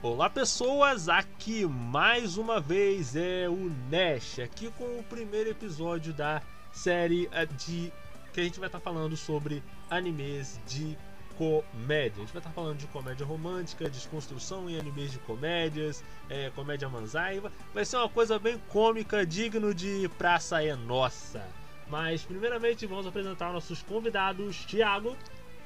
[0.00, 6.40] Olá pessoas, aqui mais uma vez é o Nash, aqui com o primeiro episódio da
[6.72, 7.28] série
[7.58, 7.92] de
[8.32, 9.60] que a gente vai estar falando sobre
[9.90, 10.96] animes de
[11.40, 12.18] comédia.
[12.18, 16.86] A gente vai estar falando de comédia romântica, desconstrução em animes de comédias, é, comédia
[16.86, 17.42] manzai.
[17.72, 21.42] Vai ser uma coisa bem cômica, digno de Praça é Nossa.
[21.88, 25.16] Mas primeiramente vamos apresentar nossos convidados, Thiago.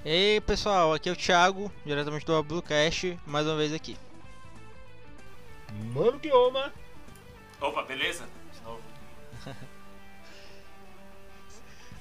[0.05, 3.97] Ei pessoal, aqui é o Thiago, diretamente do Bluecast, mais uma vez aqui.
[5.93, 6.73] Mano Guioma.
[7.61, 8.29] Opa, beleza?
[8.53, 8.81] De novo.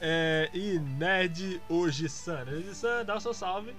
[0.05, 2.43] É, e Nerd Oji-san.
[2.43, 3.73] Oji-san, dá o seu salve.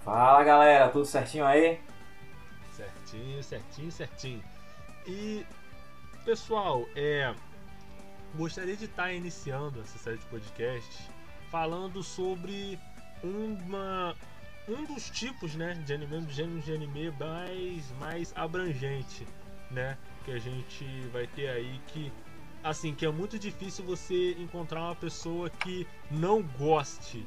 [0.00, 1.80] Fala galera, tudo certinho aí?
[2.72, 4.44] Certinho, certinho, certinho.
[5.06, 5.46] E
[6.24, 7.32] pessoal, é,
[8.34, 11.08] gostaria de estar iniciando essa série de podcasts
[11.48, 12.76] falando sobre
[13.22, 14.16] uma
[14.68, 19.26] um dos tipos né, de anime, do gênero de anime mais, mais abrangente,
[19.70, 19.96] né?
[20.24, 22.10] Que a gente vai ter aí que
[22.64, 27.24] assim, que é muito difícil você encontrar uma pessoa que não goste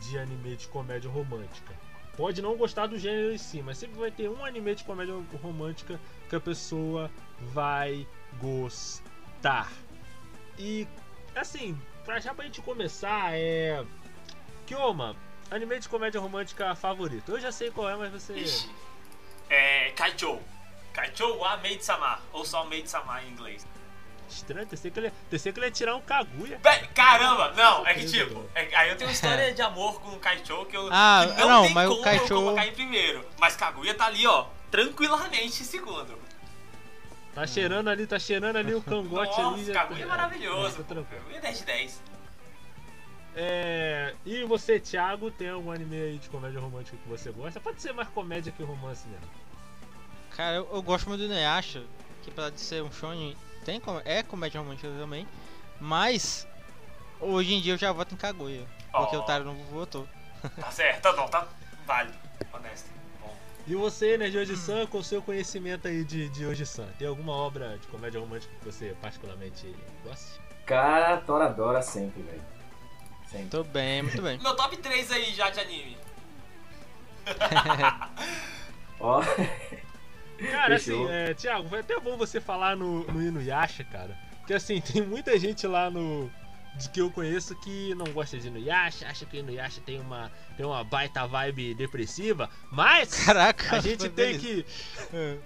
[0.00, 1.74] de anime de comédia romântica.
[2.16, 5.14] Pode não gostar do gênero em si, mas sempre vai ter um anime de comédia
[5.42, 7.10] romântica que a pessoa
[7.52, 8.06] vai
[8.40, 9.70] gostar.
[10.58, 10.86] E
[11.34, 13.84] assim, pra já pra gente começar, é.
[14.66, 15.14] Kyoma,
[15.50, 17.30] Anime de comédia romântica favorito.
[17.30, 18.34] Eu já sei qual é, mas você.
[18.34, 18.68] Ixi.
[19.48, 19.90] É.
[19.92, 20.42] Kaichou.
[20.92, 22.20] Kaichou wa Maid-sama.
[22.32, 23.66] Ou só Maid-sama em inglês.
[24.28, 26.60] Estranho, pensei que, ele, pensei que ele ia tirar um Kaguya.
[26.94, 27.52] Caramba!
[27.52, 30.66] Não, é que tipo, é, aí eu tenho uma história de amor com o Kaichou
[30.66, 32.36] que eu ah, que não, não tem mas como o Kaichou...
[32.38, 33.26] eu colocar em primeiro.
[33.38, 36.18] Mas Kaguya tá ali, ó, tranquilamente em segundo.
[37.34, 39.66] Tá cheirando ali, tá cheirando ali o cangote Nossa, ali.
[39.66, 40.84] Nossa, Kaguya é maravilhoso.
[40.84, 42.02] Tá Kaguya é 10 de 10.
[43.38, 44.14] É...
[44.24, 47.60] E você, Thiago, tem algum anime aí de comédia romântica que você gosta?
[47.60, 49.26] Pode ser mais comédia que romance mesmo.
[50.34, 51.82] Cara, eu, eu gosto muito do Inuyasha,
[52.22, 53.36] que apesar de ser um shonen,
[53.66, 55.26] tem, é comédia romântica também,
[55.80, 56.46] mas
[57.20, 59.20] hoje em dia eu já voto em Kaguya, porque Oh.
[59.20, 60.06] o Taro não votou.
[60.60, 61.44] Tá certo, tá não, tá
[61.84, 62.16] válido,
[62.52, 62.88] honesto.
[63.20, 63.34] Bom.
[63.66, 67.32] E você, né, de Oji-san, com o seu conhecimento aí de, de Oji-san, tem alguma
[67.32, 70.40] obra de comédia romântica que você particularmente goste?
[70.64, 72.42] Cara, Toradora sempre, velho.
[73.28, 73.48] Sempre.
[73.48, 74.38] Tô bem, muito bem.
[74.42, 75.96] Meu top 3 aí já de anime.
[79.00, 79.20] Ó,
[80.50, 81.04] Cara, Fechou.
[81.06, 84.16] assim, é, Thiago, foi até bom você falar no, no Inuyasha, cara.
[84.38, 86.30] Porque assim, tem muita gente lá no.
[86.76, 90.66] De que eu conheço que não gosta de Inuyasha, acha que Inuyasha tem uma, tem
[90.66, 94.38] uma baita vibe depressiva, mas Caraca, a gente tem beleza.
[94.40, 94.66] que.
[95.14, 95.36] É.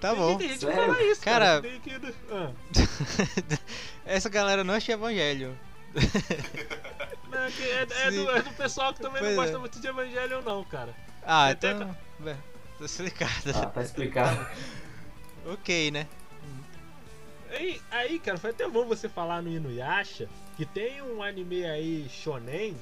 [0.00, 0.36] Tá tem, bom.
[0.36, 0.92] Tem gente que Sério?
[0.92, 1.62] fala isso, Cara- cara.
[1.62, 2.50] Tem que, ah.
[4.04, 5.56] Essa galera não achei evangelho.
[7.30, 9.60] Não, que é, é do, é do pessoal que também Pois não gosta é.
[9.60, 10.94] muito de Evangelho, não, cara.
[11.22, 11.96] Ah, Até então.
[12.20, 12.36] bem,
[12.78, 13.32] Tô explicado.
[13.54, 14.46] ah, tá explicado.
[15.46, 16.06] ok, né?
[17.50, 22.06] Aí, aí, cara, foi até bom você falar no Inuyasha que tem um anime aí
[22.08, 22.76] shonen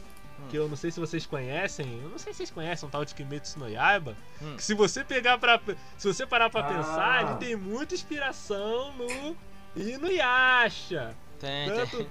[0.51, 3.05] que eu não sei se vocês conhecem, eu não sei se vocês conhecem um tal
[3.05, 4.57] de Kimetsu no Yaiba, Hum.
[4.57, 5.61] que se você pegar para
[5.97, 6.75] se você parar pra Ah.
[6.75, 9.37] pensar, ele tem muita inspiração no
[9.77, 11.15] Inuyasha.
[11.39, 12.09] Tem, Tanto- tem.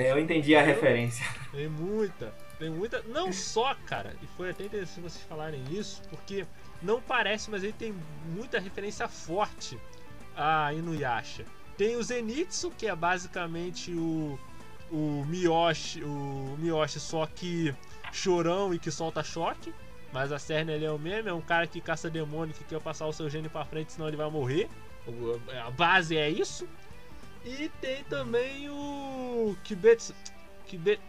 [0.00, 1.24] É, eu entendi a referência.
[1.52, 6.46] Tem muita, tem muita, não só, cara, e foi até interessante vocês falarem isso, porque
[6.82, 7.94] não parece, mas ele tem
[8.26, 9.78] muita referência forte
[10.36, 11.44] a Inuyasha.
[11.76, 14.38] Tem o Zenitsu, que é basicamente o
[14.90, 17.74] o Miyoshi, o Miyoshi só que
[18.12, 19.72] chorão e que solta choque,
[20.12, 22.80] mas a cerne ele é o mesmo, é um cara que caça demônio que quer
[22.80, 24.68] passar o seu gênio pra frente, senão ele vai morrer.
[25.64, 26.68] A base é isso.
[27.44, 30.12] E tem também o Kibetsu,
[30.66, 31.00] Kibet,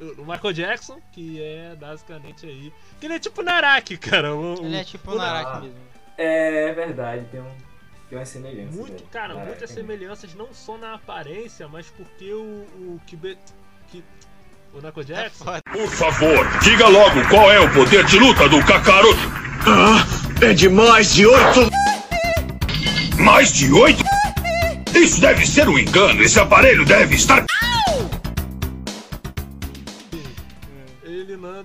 [0.00, 2.72] o Michael Jackson, que é basicamente aí.
[3.00, 4.34] Que ele é tipo Naraki, cara.
[4.34, 5.44] O, Ele é tipo o Naraki.
[5.44, 5.80] Naraki mesmo.
[6.18, 7.50] É verdade, tem, um,
[8.08, 8.76] tem uma semelhança.
[8.76, 9.06] Muito, velho.
[9.10, 13.38] cara, Caraca, muitas tem- semelhanças, não só na aparência, mas porque o, o Kibet.
[13.90, 14.02] Que,
[14.72, 15.44] o Michael É Jackson.
[15.44, 15.60] foda.
[15.72, 19.18] Por favor, diga logo qual é o poder de luta do Kakaroto.
[19.66, 21.70] Ah, é de mais de oito.
[23.18, 24.02] Mais de oito?
[24.94, 26.22] Isso deve ser um engano.
[26.22, 27.44] Esse aparelho deve estar.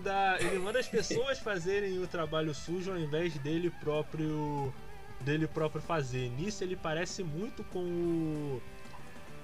[0.02, 4.74] Manda, ele manda as pessoas fazerem o trabalho sujo ao invés dele próprio
[5.22, 6.30] dele próprio fazer.
[6.32, 8.62] Nisso ele parece muito com o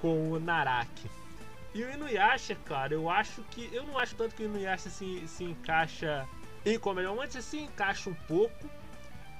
[0.01, 1.09] com o Naraki.
[1.73, 5.27] E o Inuyasha, cara, eu acho que eu não acho tanto que o Inuyasha se,
[5.27, 6.27] se encaixa
[6.65, 8.67] em comédia romântica se encaixa um pouco.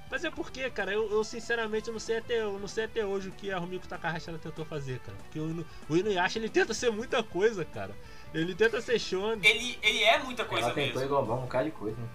[0.09, 3.27] Mas é porque, cara, eu, eu sinceramente não sei até eu não sei até hoje
[3.27, 5.17] o que a Rumiko Takahashi ela tentou fazer, cara.
[5.17, 7.93] Porque o, Inu- o Inuyasha ele tenta ser muita coisa, cara.
[8.33, 9.39] Ele tenta ser shonen.
[9.43, 11.05] Ele, ele é muita coisa Ela tentou mesmo.
[11.05, 11.97] englobar um bocado de coisa.
[11.97, 12.07] né?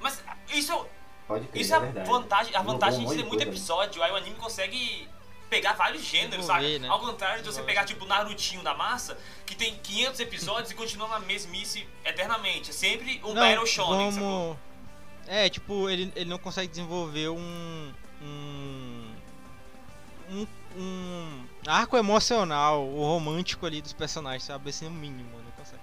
[0.00, 0.22] Mas
[0.52, 2.08] isso é, Pode crer, Isso é a verdade.
[2.08, 3.50] vantagem, a vantagem de ter muito coisa, né?
[3.50, 5.08] episódio, aí o anime consegue
[5.50, 6.78] pegar vários gêneros, sabe?
[6.78, 6.88] Né?
[6.88, 11.08] Ao contrário de você pegar tipo Narutinho da massa, que tem 500 episódios e continua
[11.08, 12.70] na mesmice eternamente.
[12.70, 14.30] É sempre um Battle Shonen, sacou?
[14.30, 14.58] vamos...
[15.26, 17.92] É, tipo, ele, ele não consegue desenvolver um.
[18.22, 19.14] Um.
[20.30, 20.46] Um,
[20.76, 24.70] um arco emocional, o romântico ali dos personagens, sabe?
[24.70, 25.82] Assim, no mínimo, não consegue.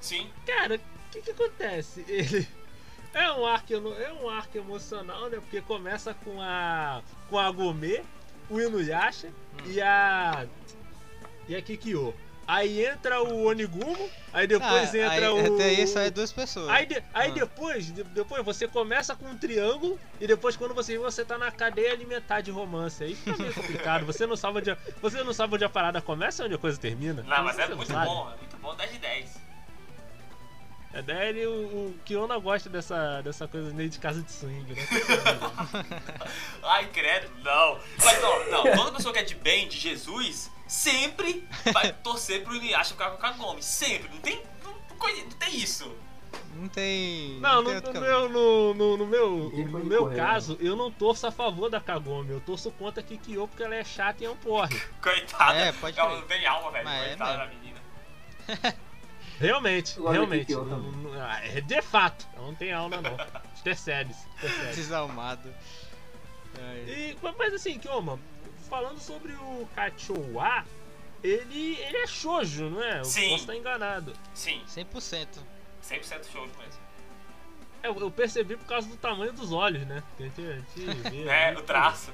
[0.00, 0.30] Sim.
[0.46, 2.04] Cara, o que que acontece?
[2.08, 2.46] Ele
[3.14, 5.38] é um arco, é um arco emocional, né?
[5.38, 8.02] Porque começa com a com a Gourmet,
[8.48, 9.32] o Inuyasha
[9.66, 10.46] e a
[11.48, 12.14] e a Kikyo.
[12.52, 16.68] Aí entra o Onigumo, aí depois Ah, entra aí, o Até aí sai duas pessoas.
[16.68, 17.34] Aí, de- aí Ah.
[17.34, 21.52] depois, de- depois você começa com um triângulo e depois quando você você tá na
[21.52, 23.04] cadeia alimentar de romance.
[23.04, 24.04] Aí fica meio complicado.
[24.04, 26.58] Você não sabe onde a, você não sabe onde a parada começa e onde a
[26.58, 27.22] coisa termina.
[27.22, 28.06] Não, mas Você é não muito sabe.
[28.06, 29.40] bom, é muito bom, 10 de 10.
[30.92, 34.72] É, daí ele, o, o Kiona gosta dessa, dessa coisa meio de casa de swing,
[34.74, 34.82] né?
[36.64, 37.78] Ai, credo, não.
[38.04, 42.54] Mas não, não, toda pessoa que é de bem, de Jesus, sempre vai torcer pro
[42.54, 43.62] Inuyasha ficar com a Kagome.
[43.62, 45.92] Sempre, não tem, não, não não tem isso.
[46.54, 47.40] Não tem.
[47.40, 50.76] Não, tem no, outro no meu, no, no, no meu, no meu correr, caso, eu
[50.76, 54.22] não torço a favor da Kagome, eu torço contra a Kikyo porque ela é chata
[54.22, 54.78] e é um porre.
[55.02, 55.58] Coitada.
[55.58, 56.84] É, pode Ela não tem alma, velho.
[56.84, 57.60] Mas é Coitada da mesmo.
[57.60, 57.80] menina.
[59.40, 60.52] Realmente, da realmente.
[60.52, 63.16] Não- não- ah, é de fato, ela não tem alma não.
[63.58, 64.16] Intercedes.
[64.74, 65.52] Desalmado.
[66.60, 66.78] Ai.
[66.86, 68.20] E, mas assim, Kioma,
[68.70, 70.64] falando sobre o Kachowa,
[71.22, 73.00] ele, ele é shoujo, não é?
[73.00, 73.28] Eu Sim.
[73.30, 74.12] posso estar enganado.
[74.32, 75.26] Sim, 100%.
[75.82, 76.80] 100% show mesmo.
[77.82, 80.02] É, Eu, eu percebi por causa do tamanho dos olhos, né?
[80.18, 80.80] A gente, a gente
[81.10, 82.10] vê É, o traço.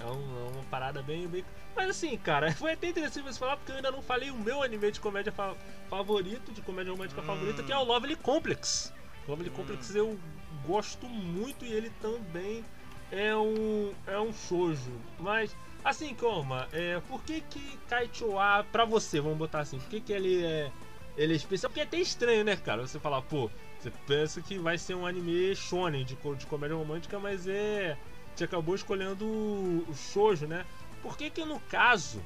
[0.00, 1.44] É, um- é uma parada bem, bem.
[1.74, 4.62] Mas assim, cara, foi até interessante você falar porque eu ainda não falei o meu
[4.62, 5.54] anime de comédia fa-
[5.90, 7.24] favorito, de comédia romântica Hum.
[7.24, 8.92] favorita, que é o Lovely Complex.
[9.28, 10.18] Lovely Complex eu
[10.64, 12.64] gosto muito e ele também
[13.10, 14.92] é um é um shoujo.
[15.18, 15.54] Mas
[15.84, 20.12] assim, Koma, é, por que que Kaichoa pra você, vamos botar assim, por que que
[20.12, 20.70] ele é
[21.16, 21.70] ele é especial?
[21.70, 22.86] Porque é até estranho, né, cara?
[22.86, 27.18] Você falar, pô, você pensa que vai ser um anime shonen de, de comédia romântica,
[27.18, 27.96] mas é
[28.34, 30.66] você acabou escolhendo o shoujo, né?
[31.02, 32.22] Por que que no caso,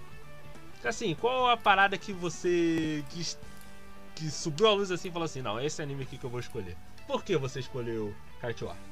[0.84, 3.24] assim, qual a parada que você que,
[4.16, 6.76] que subiu a luz assim falou assim, não, esse anime aqui que eu vou escolher.
[7.06, 8.89] Por que você escolheu Kaichua?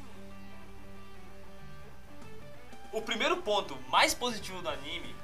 [2.92, 5.14] O primeiro ponto mais positivo do anime,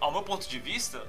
[0.00, 1.06] ao meu ponto de vista,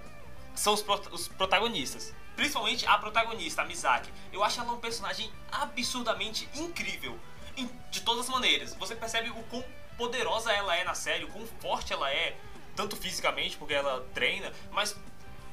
[0.55, 2.13] são os, os protagonistas.
[2.35, 4.11] Principalmente a protagonista, a Misaki.
[4.31, 7.17] Eu acho ela um personagem absurdamente incrível.
[7.59, 8.75] em- de todas as maneiras.
[8.75, 9.65] Você percebe o quão
[9.97, 12.38] poderosa ela é na série, o quão forte ela é,
[12.75, 14.95] tanto fisicamente, porque ela treina, mas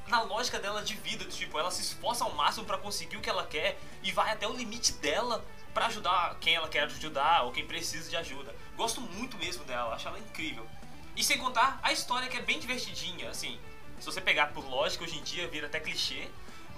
[0.06, 3.30] na lógica dela de vida, tipo, ela se esforça ao máximo pra conseguir o que
[3.30, 5.42] ela quer e vai até o limite dela
[5.72, 8.54] pra ajudar quem ela quer ajudar ou quem precisa de ajuda.
[8.76, 10.66] Gosto muito mesmo dela, acho ela incrível.
[11.16, 13.58] E sem contar a história que é bem divertidinha, assim.
[14.00, 16.28] Se você pegar por lógica, hoje em dia vira até clichê,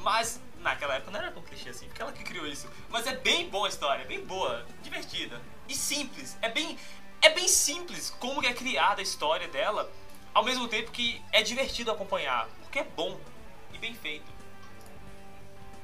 [0.00, 2.68] mas naquela época não era tão clichê assim, porque ela que criou isso.
[2.90, 6.36] Mas é bem boa a história, bem boa, divertida e simples.
[6.42, 6.78] É bem
[7.22, 9.90] é bem simples como é criada a história dela,
[10.34, 13.18] ao mesmo tempo que é divertido acompanhar, porque é bom
[13.72, 14.30] e bem feito.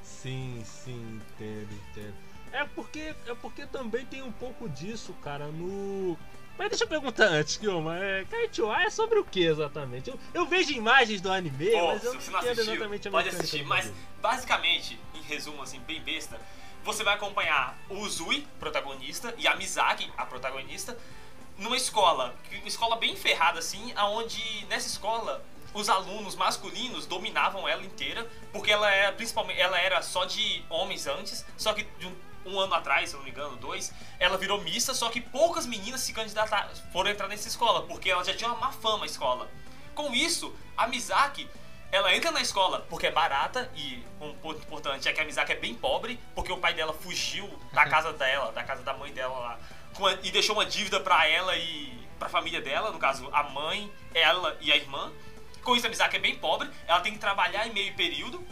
[0.03, 2.32] Sim, sim, entendo, entendo.
[2.53, 6.19] É porque, é porque também tem um pouco disso, cara, no.
[6.59, 7.99] Mas deixa eu perguntar antes, Kioma.
[7.99, 10.11] É, Kaichua é sobre o que exatamente?
[10.11, 13.65] Eu, eu vejo imagens do anime, mas eu não entendo assistiu, exatamente a pode assistir.
[13.65, 13.91] Mas
[14.21, 16.39] basicamente, em resumo assim, bem besta,
[16.85, 20.97] você vai acompanhar o Uzui, protagonista, e a Mizaki, a protagonista,
[21.57, 25.43] numa escola, uma escola bem ferrada assim, aonde nessa escola
[25.75, 31.07] os alunos masculinos dominavam ela inteira, porque ela era principalmente, ela era só de homens
[31.07, 32.15] antes, só que de um,
[32.47, 35.67] um ano atrás, se eu não me engano, dois, ela virou mista, só que poucas
[35.67, 39.07] meninas se candidataram, foram entrar nessa escola, porque ela já tinha uma má fama a
[39.07, 39.49] escola.
[39.95, 41.49] Com isso, a Mizaki,
[41.91, 45.53] ela entra na escola porque é barata e um ponto importante é que a Mizaki
[45.53, 49.13] é bem pobre, porque o pai dela fugiu da casa dela, da casa da mãe
[49.13, 53.29] dela lá, a- e deixou uma dívida pra ela e pra família dela, no caso,
[53.33, 55.13] a mãe, ela e a irmã.
[55.63, 58.45] Com isso, a Mizaki é bem pobre, ela tem que trabalhar em meio período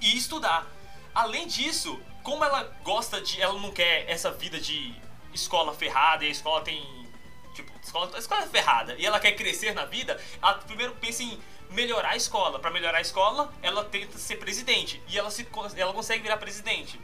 [0.00, 0.66] e estudar.
[1.14, 3.40] Além disso, como ela gosta de.
[3.40, 4.94] Ela não quer essa vida de
[5.32, 7.08] escola ferrada e a escola tem.
[7.54, 11.22] Tipo, escola, a escola é ferrada e ela quer crescer na vida, ela primeiro pensa
[11.22, 12.58] em melhorar a escola.
[12.58, 17.00] Pra melhorar a escola, ela tenta ser presidente e ela, se, ela consegue virar presidente.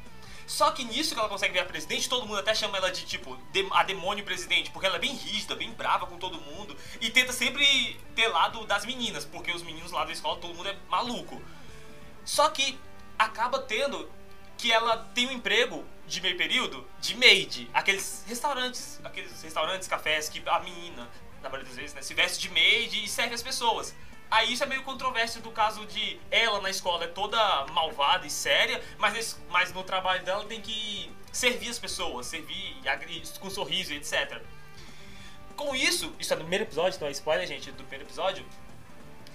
[0.47, 3.37] Só que nisso que ela consegue virar presidente, todo mundo até chama ela de tipo
[3.71, 7.33] a demônio presidente, porque ela é bem rígida, bem brava com todo mundo e tenta
[7.33, 11.41] sempre ter lado das meninas, porque os meninos lá da escola todo mundo é maluco.
[12.27, 12.79] Só que
[13.19, 14.07] acaba tendo
[14.65, 20.31] que ela tem um emprego de meio período de maid, aqueles restaurantes, aqueles restaurantes, cafés
[20.31, 21.07] que a menina,
[21.43, 23.95] na maioria das vezes, né, se veste de maid e serve as pessoas.
[24.31, 27.37] Aí isso é meio controverso do caso de ela na escola é toda
[27.75, 32.75] malvada e séria, mas, nesse- mas no trabalho dela tem que servir as pessoas, servir
[33.39, 34.41] com sorriso e etc.
[35.57, 38.47] Com isso, isso é no primeiro episódio, então é spoiler, gente, do primeiro episódio.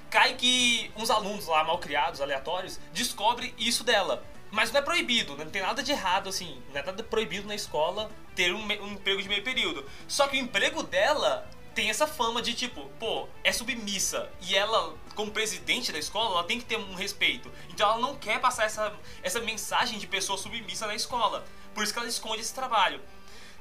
[0.10, 4.26] Cai que uns alunos lá, mal criados, aleatórios, descobrem isso dela.
[4.52, 7.56] Mas não é proibido, não tem nada de errado, assim, não é nada proibido na
[7.56, 9.86] escola ter um, um emprego de meio período.
[10.08, 14.30] Só que o emprego dela tem essa fama de tipo, pô, é submissa.
[14.42, 17.52] E ela, como presidente da escola, ela tem que ter um respeito.
[17.70, 21.46] Então ela não quer passar essa, essa mensagem de pessoa submissa na escola.
[21.74, 23.00] Por isso que ela esconde esse trabalho.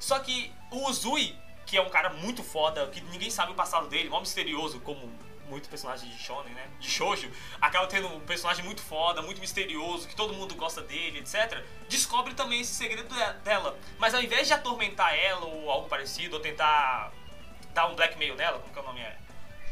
[0.00, 3.88] Só que o Uzui, que é um cara muito foda, que ninguém sabe o passado
[3.88, 5.12] dele, mó misterioso, como
[5.48, 6.66] muitos personagens de shonen, né?
[6.78, 11.18] De shoujo, acaba tendo um personagem muito foda, muito misterioso, que todo mundo gosta dele,
[11.20, 11.62] etc.
[11.88, 13.76] Descobre também esse segredo de- dela.
[13.98, 17.12] Mas ao invés de atormentar ela ou algo parecido, ou tentar
[17.74, 19.16] dar um blackmail nela, como que é o nome é?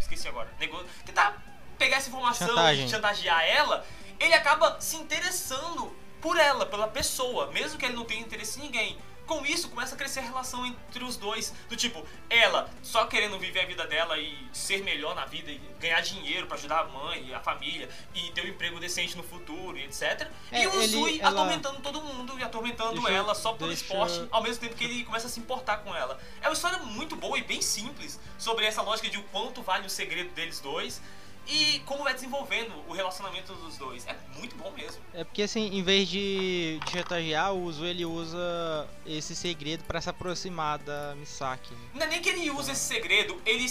[0.01, 0.49] Esqueci agora.
[0.59, 0.83] Nego...
[1.05, 1.43] Tentar
[1.79, 2.87] pegar essa informação Chantagem.
[2.87, 3.87] e chantagear ela,
[4.19, 8.63] ele acaba se interessando por ela, pela pessoa, mesmo que ele não tenha interesse em
[8.63, 8.99] ninguém.
[9.27, 11.53] Com isso, começa a crescer a relação entre os dois.
[11.69, 15.61] Do tipo, ela só querendo viver a vida dela e ser melhor na vida e
[15.81, 19.25] ganhar dinheiro pra ajudar a mãe e a família e ter um emprego decente no
[19.25, 20.29] futuro e etc.
[20.53, 23.69] É, e o ele- Zui ela- atormentando todo mundo e atormentando Deixa ela só pelo
[23.71, 26.21] deixa- esporte, ao mesmo tempo que ele começa a se importar com ela.
[26.41, 29.87] É uma história muito boa e bem simples sobre essa lógica de o quanto vale
[29.87, 31.03] o segredo deles dois
[31.47, 34.07] e como vai desenvolvendo o relacionamento dos dois.
[34.07, 35.01] É muito bom mesmo.
[35.15, 40.01] É porque assim, em vez de, de chantagear, o Uso ele usa esse segredo pra
[40.01, 41.73] se aproximar da Misaki.
[41.75, 41.81] né?
[41.95, 43.67] Não é nem que ele usa esse segredo, ele,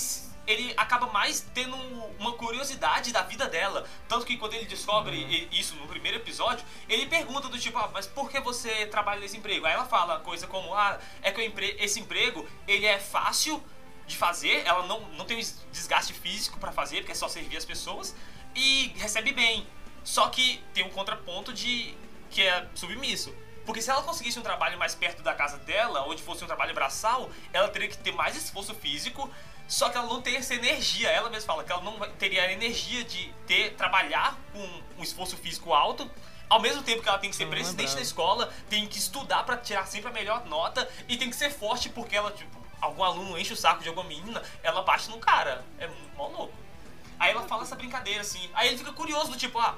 [0.47, 1.75] ele acaba mais tendo
[2.19, 3.87] uma curiosidade da vida dela.
[4.07, 7.89] Tanto que quando ele descobre i- isso no primeiro episódio, ele pergunta do tipo, ah,
[7.93, 9.65] mas por que você trabalha nesse emprego?
[9.65, 13.61] Aí ela fala coisa como, ah, é que empre- esse emprego, ele é fácil
[14.07, 17.27] de fazer, ela não, não tem um es- desgaste físico pra fazer, porque é só
[17.27, 18.15] servir as pessoas,
[18.53, 19.67] e recebe bem.
[20.03, 21.95] Só que tem um contraponto de
[22.29, 23.33] que é submisso.
[23.65, 26.73] Porque se ela conseguisse um trabalho mais perto da casa dela, onde fosse um trabalho
[26.75, 29.27] braçal, ela teria que ter mais esforço físico,
[29.67, 31.09] só que ela não teria essa energia.
[31.09, 35.35] Ela mesma fala que ela não teria a energia de ter trabalhar com um esforço
[35.35, 36.09] físico alto,
[36.47, 37.95] ao mesmo tempo que ela tem que ser Não presidente lembrava.
[37.95, 41.49] da escola, tem que estudar pra tirar sempre a melhor nota e tem que ser
[41.49, 45.17] forte porque ela, tipo, algum aluno enche o saco de alguma menina, ela bate no
[45.19, 45.65] cara.
[45.79, 46.53] É mó louco.
[47.19, 48.49] Aí ela fala essa brincadeira assim.
[48.53, 49.77] Aí ele fica curioso do tipo, ah,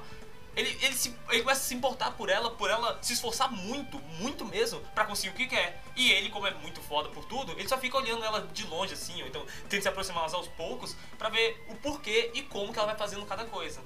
[0.56, 3.98] ele, ele, se, ele começa a se importar por ela, por ela se esforçar muito,
[4.18, 5.82] muito mesmo, pra conseguir o que quer.
[5.94, 8.92] E ele, como é muito foda por tudo, ele só fica olhando ela de longe
[8.92, 12.78] assim, ou então tenta se aproximar aos poucos pra ver o porquê e como que
[12.78, 13.80] ela vai fazendo cada coisa.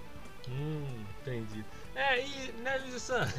[0.49, 1.63] Hum, entendi.
[1.95, 3.31] É, e, né, Lisan?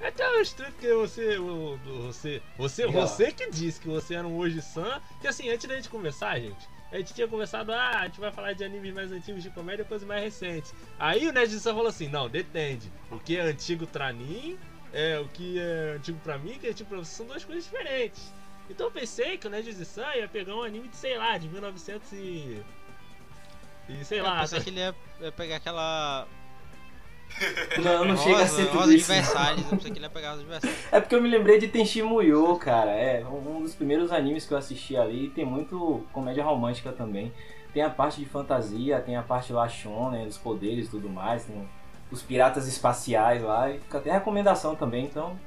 [0.00, 4.62] É até estranho porque você, você, você, você que disse que você era um hoje
[4.62, 8.18] san, que assim, antes da gente conversar, gente, a gente tinha conversado, ah, a gente
[8.18, 10.74] vai falar de animes mais antigos de comédia e depois mais recentes.
[10.98, 12.90] Aí o Nerd San falou assim, não, depende.
[13.10, 14.58] O que é antigo pra mim,
[14.92, 17.44] é o que é antigo pra mim, o que é antigo pra você, são duas
[17.44, 18.32] coisas diferentes.
[18.70, 21.46] Então eu pensei que o Nerd San ia pegar um anime de, sei lá, de
[21.48, 22.62] 1900 e...
[23.88, 24.94] E sei Eu lá, pensei que ele ia
[25.32, 26.26] pegar aquela.
[27.82, 29.12] Não, não rosa, chega a ser tudo rosa isso.
[29.12, 29.18] Eu
[29.70, 30.92] pensei que ele ia pegar rosa de Versalhes.
[30.92, 32.90] É porque eu me lembrei de Tenchi Muyo, cara.
[32.90, 35.30] É um dos primeiros animes que eu assisti ali.
[35.30, 37.32] Tem muito comédia romântica também.
[37.72, 41.44] Tem a parte de fantasia, tem a parte lá shonen, dos poderes e tudo mais.
[41.44, 41.68] Tem
[42.10, 43.70] os piratas espaciais lá.
[43.70, 45.04] E fica até recomendação também.
[45.04, 45.38] Então,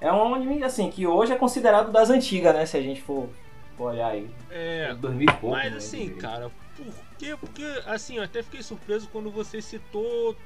[0.00, 2.66] é um anime assim que hoje é considerado das antigas, né?
[2.66, 3.28] Se a gente for,
[3.76, 4.30] for olhar aí.
[4.50, 5.56] é, 2000 pouco.
[5.56, 6.86] Mas né, assim, cara, por
[7.18, 7.36] quê?
[7.38, 10.36] Porque, assim, eu até fiquei surpreso quando você citou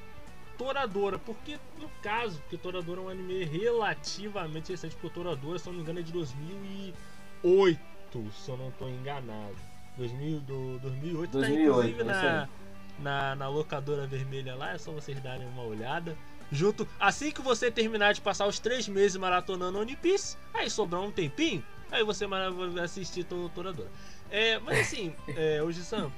[0.58, 1.18] Toradora.
[1.18, 5.78] Porque, no caso, porque Toradora é um anime relativamente recente, porque Toradora, se eu não
[5.78, 9.54] me engano, é de 2008, se eu não estou enganado.
[9.96, 12.48] 2000, do, 2008, tá 2008, inclusive é isso na,
[12.98, 16.16] na, na locadora vermelha lá, é só vocês darem uma olhada.
[16.50, 21.00] Junto, assim que você terminar de passar os três meses maratonando One Piece, aí sobrar
[21.00, 22.42] um tempinho, aí você vai
[22.82, 23.88] assistir to- Toradora.
[24.30, 26.10] É, mas assim, é, hoje Sam,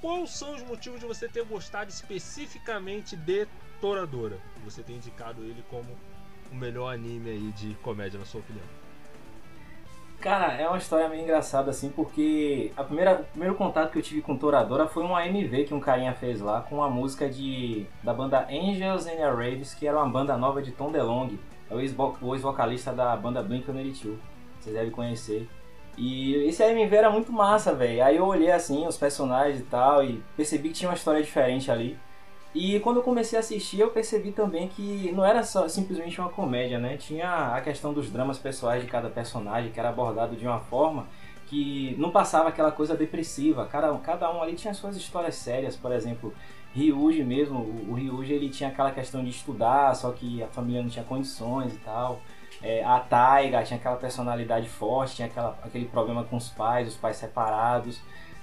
[0.00, 3.46] quais são os motivos de você ter gostado especificamente de
[3.80, 4.38] Toradora?
[4.64, 5.88] Você tem indicado ele como
[6.50, 8.64] o melhor anime aí de comédia, na sua opinião.
[10.20, 14.02] Cara, é uma história meio engraçada assim, porque a primeira, o primeiro contato que eu
[14.02, 17.86] tive com Toradora foi um AMV que um carinha fez lá com uma música de
[18.02, 21.40] da banda Angels and Raves, que era uma banda nova de Tom DeLonge.
[21.70, 24.18] É o ex-vocalista da banda Blink-182.
[24.60, 25.48] Vocês devem conhecer.
[26.02, 28.02] E esse AMV era muito massa, velho.
[28.02, 31.70] Aí eu olhei assim os personagens e tal e percebi que tinha uma história diferente
[31.70, 31.98] ali.
[32.54, 36.30] E quando eu comecei a assistir, eu percebi também que não era só simplesmente uma
[36.30, 36.96] comédia, né?
[36.96, 41.06] Tinha a questão dos dramas pessoais de cada personagem, que era abordado de uma forma
[41.48, 43.66] que não passava aquela coisa depressiva.
[43.66, 46.32] Cada, cada um ali tinha suas histórias sérias, por exemplo,
[46.74, 50.82] Ryuji mesmo, o, o Ryuji ele tinha aquela questão de estudar, só que a família
[50.82, 52.22] não tinha condições e tal.
[52.62, 56.96] É, a Taiga tinha aquela personalidade forte, tinha aquela, aquele problema com os pais, os
[56.96, 58.00] pais separados.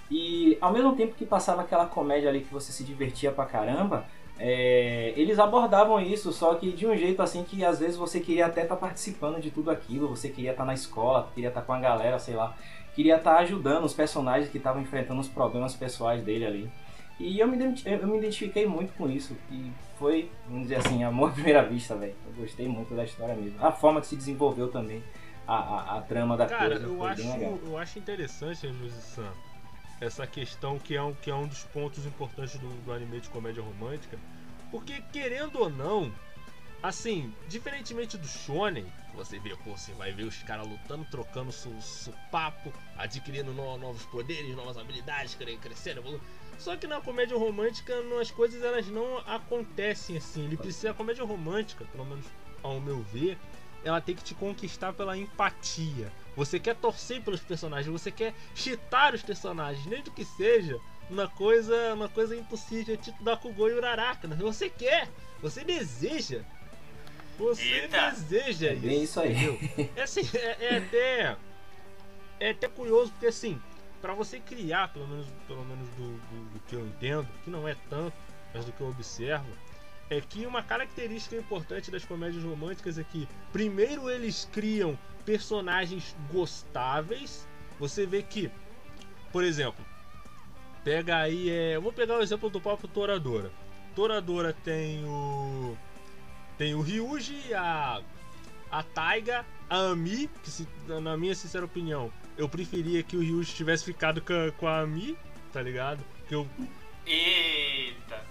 [0.10, 4.06] E ao mesmo tempo que passava aquela comédia ali que você se divertia pra caramba,
[4.40, 8.46] é, eles abordavam isso, só que de um jeito assim que às vezes você queria
[8.46, 11.80] até estar participando de tudo aquilo, você queria estar na escola, queria estar com a
[11.80, 12.56] galera, sei lá,
[12.96, 16.72] queria estar ajudando os personagens que estavam enfrentando os problemas pessoais dele ali.
[17.20, 19.36] E eu me, eu me identifiquei muito com isso.
[19.52, 22.16] E foi, vamos dizer assim, amor à primeira vista, velho.
[22.26, 23.64] Eu gostei muito da história mesmo.
[23.64, 25.02] A forma que se desenvolveu também,
[25.48, 26.86] a, a, a trama da Cara, coisa.
[26.86, 27.22] eu acho,
[27.66, 28.68] eu acho interessante,
[29.16, 29.32] Sam,
[30.00, 33.30] essa questão que é, um, que é um dos pontos importantes do, do anime de
[33.30, 34.20] comédia romântica.
[34.70, 36.12] Porque, querendo ou não,
[36.84, 41.72] assim, diferentemente do Shonen, você vê, pô, você vai ver os caras lutando, trocando su,
[41.82, 46.24] su papo, adquirindo no- novos poderes, novas habilidades, cre- crescendo, evoluindo.
[46.58, 50.46] Só que na comédia romântica as coisas elas não acontecem assim.
[50.46, 52.26] Ele precisa a comédia romântica, pelo menos
[52.64, 53.38] ao meu ver,
[53.84, 56.12] ela tem que te conquistar pela empatia.
[56.36, 61.28] Você quer torcer pelos personagens, você quer chitar os personagens, nem do que seja uma
[61.28, 64.28] coisa, uma coisa impossível, tipo Bakugou e Uraraka.
[64.28, 65.10] mas Você quer,
[65.42, 66.42] você deseja.
[67.38, 68.12] Você Eita.
[68.12, 69.36] deseja É bem isso aí.
[69.96, 71.38] É assim, é, é até
[72.40, 73.60] é até curioso porque assim,
[74.08, 77.68] pra você criar, pelo menos, pelo menos do, do- do que eu entendo, que não
[77.68, 78.16] é tanto,
[78.54, 79.50] mas do que eu observo,
[80.10, 87.46] é que uma característica importante das comédias românticas é que primeiro eles criam personagens gostáveis.
[87.82, 88.50] Você vê que,
[89.30, 89.84] por exemplo,
[90.86, 93.52] pega aí, é, vou pegar o exemplo do próprio Toradora.
[93.94, 95.76] Toradora tem o
[96.58, 98.02] tem o Ryuji, a
[98.72, 103.54] a Taiga, a Ami, que se- na minha sincera opinião, eu preferia que o Ryuji
[103.54, 105.18] tivesse ficado com a, com a Ami,
[105.52, 106.04] tá ligado?
[106.28, 106.48] Que eu
[107.06, 108.22] Eita.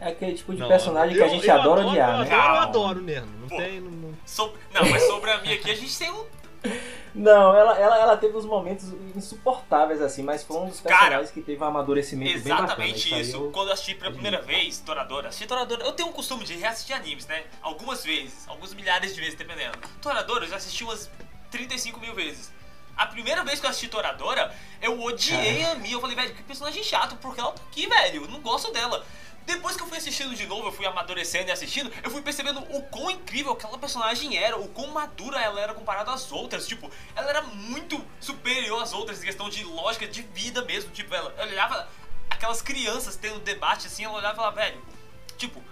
[0.00, 2.18] É aquele tipo de não, personagem que a eu- gente eu adora adoro, odiar, eu
[2.18, 2.20] né?
[2.24, 2.62] Adoro, eu Calma.
[2.62, 3.28] adoro mesmo.
[3.40, 3.56] Não Pô.
[3.56, 3.80] tem.
[3.80, 4.14] Não, não-
[4.74, 6.24] Não, mas sobre a minha aqui a gente tem um.
[7.14, 11.30] Não, ela, ela, ela teve uns momentos insuportáveis, assim, mas foi um dos Cara, personagens
[11.30, 12.66] que teve um amadurecimento bem bacana.
[12.68, 13.36] Exatamente isso.
[13.36, 15.84] eu- Quando eu assisti pela primeira vez, Toradora, assisti Toradora.
[15.84, 17.44] Eu tenho um costume de reassistir animes, né?
[17.60, 19.76] Algumas vezes, alguns milhares de vezes, dependendo.
[20.00, 21.10] Toradora eu já assisti umas
[21.50, 22.50] 35 mil vezes.
[22.96, 25.92] A primeira vez que eu assisti Toradora, eu odiei a Mi.
[25.92, 28.24] Eu falei, velho, que personagem chato, porque ela tá aqui, velho.
[28.24, 29.04] Eu não gosto dela.
[29.44, 32.60] Depois que eu fui assistindo de novo, eu fui amadurecendo e assistindo, eu fui percebendo
[32.60, 36.66] o quão incrível aquela personagem era, o quão madura ela era comparada às outras.
[36.68, 40.90] Tipo, ela era muito superior às outras em questão de lógica de vida mesmo.
[40.92, 41.88] Tipo, ela ela olhava
[42.30, 44.80] aquelas crianças tendo debate assim, ela olhava e falava, velho,
[45.36, 45.62] tipo,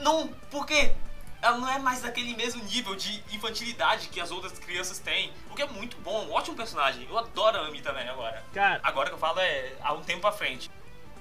[0.00, 0.94] não, por quê?
[1.44, 5.30] Ela não é mais daquele mesmo nível de infantilidade que as outras crianças têm.
[5.50, 7.06] O que é muito bom, um ótimo personagem.
[7.06, 8.42] Eu adoro a Amy também agora.
[8.54, 10.70] Cara, Agora que eu falo é há um tempo à frente.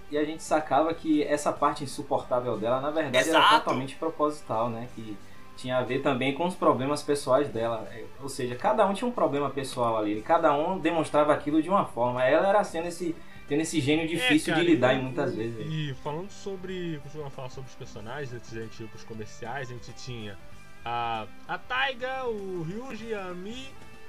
[0.09, 3.55] E a gente sacava que essa parte insuportável dela, na verdade, era Exato.
[3.59, 4.87] totalmente proposital, né?
[4.95, 5.17] Que
[5.57, 7.85] tinha a ver também com os problemas pessoais dela.
[7.91, 10.19] É, Ou seja, cada um tinha um problema pessoal ali.
[10.19, 12.23] e Cada um demonstrava aquilo de uma forma.
[12.23, 13.13] Ela era sendo esse,
[13.47, 15.55] tendo esse gênio difícil É, cara, de lidar e- em muitas vezes.
[15.57, 15.71] velho.
[15.71, 16.99] E falando sobre.
[17.03, 20.37] Continuando a falar sobre os personagens, antes da gente ir pros comerciais, a gente tinha
[20.85, 23.67] a, a Taiga, o Ryuji, a Ami,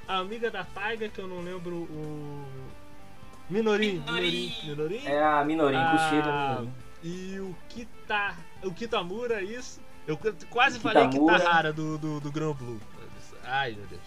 [0.09, 2.45] a amiga da Taiga, que eu não lembro o.
[3.51, 4.53] Minorin, Minorin.
[4.65, 5.07] Minorin.
[5.07, 6.73] É a Minorin, Ah, Kushida Minorin.
[7.03, 8.35] E o Kita.
[8.63, 9.81] O Kitamura, isso.
[10.07, 10.19] Eu
[10.51, 11.37] quase O falei Kitamura.
[11.39, 12.81] Kitahara do, do, do Gran Blue.
[13.45, 14.01] Ai, meu Deus.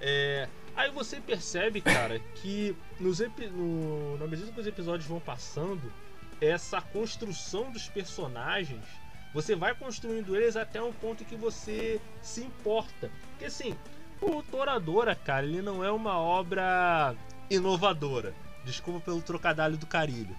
[0.00, 5.92] É, aí você percebe, cara, que nos no- na medida que os episódios vão passando,
[6.40, 8.84] essa construção dos personagens,
[9.32, 13.10] você vai construindo eles até um ponto que você se importa.
[13.30, 13.76] Porque assim,
[14.20, 17.14] o Toradora, cara, ele não é uma obra
[17.48, 18.34] inovadora.
[18.64, 20.36] Desculpa pelo trocadilho do carilho.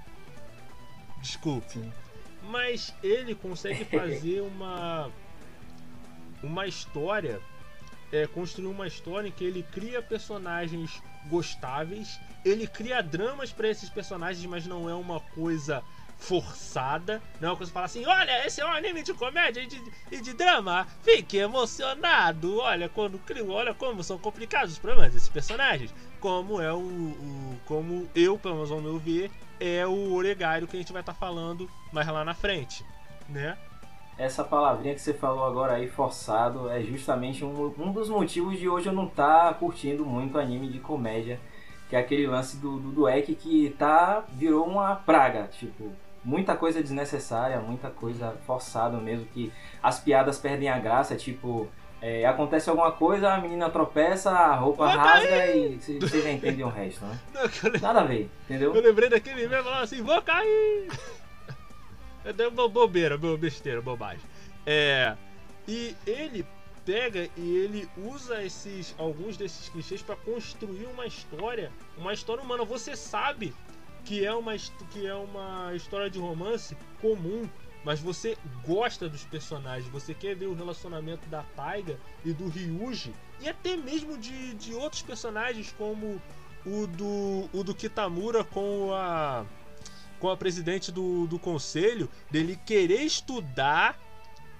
[1.21, 1.67] Desculpa.
[1.69, 1.91] Sim.
[2.43, 5.09] Mas ele consegue fazer uma
[6.41, 7.39] uma história,
[8.13, 14.45] é, uma história em que ele cria personagens gostáveis, ele cria dramas pra esses personagens,
[14.45, 15.83] mas não é uma coisa
[16.19, 19.61] forçada, não é uma coisa que fala assim, olha, esse é um anime de comédia
[19.61, 24.79] e de, e de drama, fique emocionado, olha quando crio, olha como são complicados os
[24.79, 29.85] problemas desses personagens, como é o, o- como eu, pelo menos ao meu ver, é
[29.85, 32.85] o Oregário que a gente vai estar falando mais lá na frente,
[33.27, 33.57] né?
[34.17, 38.69] Essa palavrinha que você falou agora aí, forçado, é justamente um, um dos motivos de
[38.69, 41.39] hoje eu não estar tá curtindo muito anime de comédia.
[41.89, 45.47] Que é aquele lance do, do Dweck que tá, virou uma praga.
[45.51, 45.91] Tipo,
[46.23, 49.25] muita coisa desnecessária, muita coisa forçada mesmo.
[49.25, 51.15] Que as piadas perdem a graça.
[51.15, 51.67] Tipo,
[52.01, 55.79] é, acontece alguma coisa, a menina tropeça, a roupa rasga aí.
[55.87, 57.17] e vocês já entendem o resto, né?
[57.33, 58.75] Não, Nada a ver, entendeu?
[58.75, 60.89] Eu lembrei daquele mesmo assim, vou cair!
[62.25, 64.25] É uma bobeira, besteira, bobagem.
[64.65, 65.15] É.
[65.67, 66.45] E ele
[66.85, 72.65] pega e ele usa esses alguns desses clichês para construir uma história, uma história humana.
[72.65, 73.53] Você sabe
[74.03, 74.53] que é uma
[74.91, 77.47] que é uma história de romance comum,
[77.83, 83.13] mas você gosta dos personagens, você quer ver o relacionamento da Taiga e do Ryuji
[83.39, 86.21] e até mesmo de, de outros personagens como
[86.65, 89.45] o do o do Kitamura com a
[90.23, 93.99] com a presidente do, do conselho, dele querer estudar,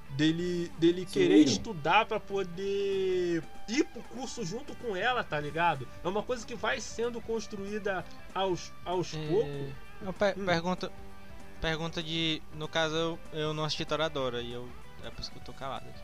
[0.10, 5.88] dele, dele querer estudar para poder ir pro curso junto com ela, tá ligado?
[6.04, 8.04] É uma coisa que vai sendo construída
[8.36, 9.26] aos, aos é...
[9.26, 10.18] poucos.
[10.20, 10.46] Per hum.
[10.46, 10.92] Pergunta.
[11.62, 12.42] Pergunta de.
[12.56, 14.68] No caso, eu, eu não assisti Toradora e eu.
[15.02, 16.04] É por isso que eu tô calado aqui.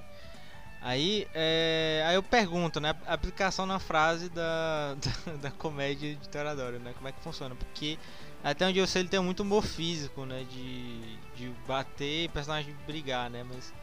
[0.82, 2.96] Aí, é, aí eu pergunto, né?
[3.06, 4.96] Aplicação na frase da,
[5.28, 6.94] da, da comédia de Toradora, né?
[6.96, 7.54] Como é que funciona?
[7.56, 8.00] Porque
[8.44, 10.46] até onde eu sei, ele tem muito humor físico, né?
[10.50, 13.44] De, de bater e personagem brigar, né?
[13.44, 13.74] Mas.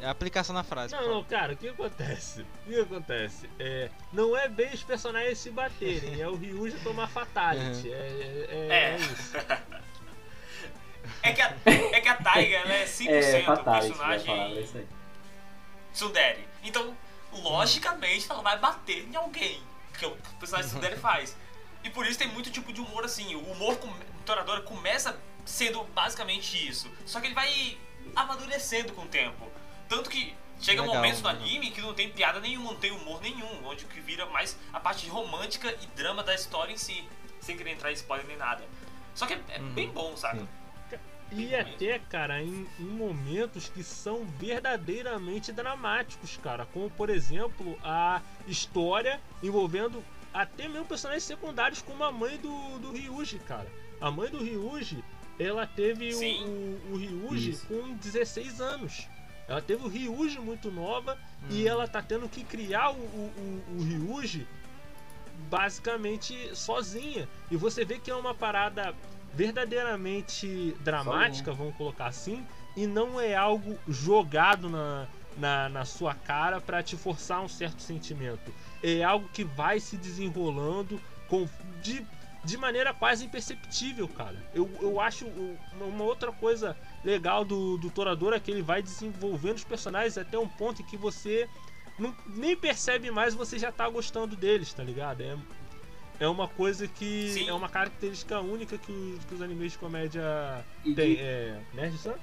[0.00, 0.94] É a aplicação na frase.
[0.94, 2.42] Não, não, cara, o que acontece?
[2.42, 3.48] O que acontece?
[3.58, 7.88] É, não é bem os personagens se baterem, é o Ryuji tomar fatality.
[7.88, 7.94] Uhum.
[7.94, 9.36] É, é, é, é, isso.
[11.22, 14.58] é, que a, é que a Taiga ela é 5% é, fatality, personagem.
[14.74, 14.84] É
[15.92, 16.48] Sundere.
[16.62, 16.94] Então,
[17.32, 19.62] logicamente, ela vai bater em alguém.
[19.96, 21.34] Que o personagem Sundere faz.
[21.84, 23.34] E por isso tem muito tipo de humor assim.
[23.34, 23.92] O humor com
[24.24, 26.90] Toradora começa sendo basicamente isso.
[27.04, 27.78] Só que ele vai
[28.16, 29.50] amadurecendo com o tempo.
[29.88, 33.20] Tanto que chega Legal, momentos no anime que não tem piada nenhuma, não tem humor
[33.20, 33.66] nenhum.
[33.66, 37.06] Onde o que vira mais a parte romântica e drama da história em si.
[37.40, 38.64] Sem querer entrar em spoiler nem nada.
[39.14, 39.72] Só que é, é uhum.
[39.74, 40.40] bem bom, sabe?
[40.40, 40.48] Sim.
[41.32, 46.64] E até, cara, em, em, momentos que são verdadeiramente dramáticos, cara.
[46.66, 52.90] Como, por exemplo, a história envolvendo até mesmo personagens secundários como a mãe do, do
[52.90, 53.70] Ryuji, cara.
[54.00, 55.02] A mãe do Ryuji,
[55.38, 57.66] ela teve o, o, o, Ryuji Isso.
[57.66, 59.08] com 16 anos.
[59.46, 61.46] Ela teve o Ryuji muito nova hum.
[61.50, 64.46] e ela tá tendo que criar o, o, o, Ryuji
[65.48, 67.28] basicamente sozinha.
[67.48, 68.92] E você vê que é uma parada
[69.32, 76.60] verdadeiramente dramática, vamos colocar assim, e não é algo jogado na, na, na sua cara
[76.60, 81.48] para te forçar um certo sentimento é algo que vai se desenrolando com,
[81.82, 82.06] de,
[82.44, 84.36] de maneira quase imperceptível, cara.
[84.54, 85.26] Eu, eu acho
[85.80, 90.38] uma outra coisa legal do, do Torador é que ele vai desenvolvendo os personagens até
[90.38, 91.48] um ponto em que você
[91.98, 95.22] não, nem percebe mais você já tá gostando deles, tá ligado?
[95.22, 95.36] É,
[96.20, 97.30] é uma coisa que.
[97.30, 97.48] Sim.
[97.48, 100.22] É uma característica única que os, que os animes de comédia
[100.94, 101.16] têm.
[101.18, 102.14] É, né, Gissan?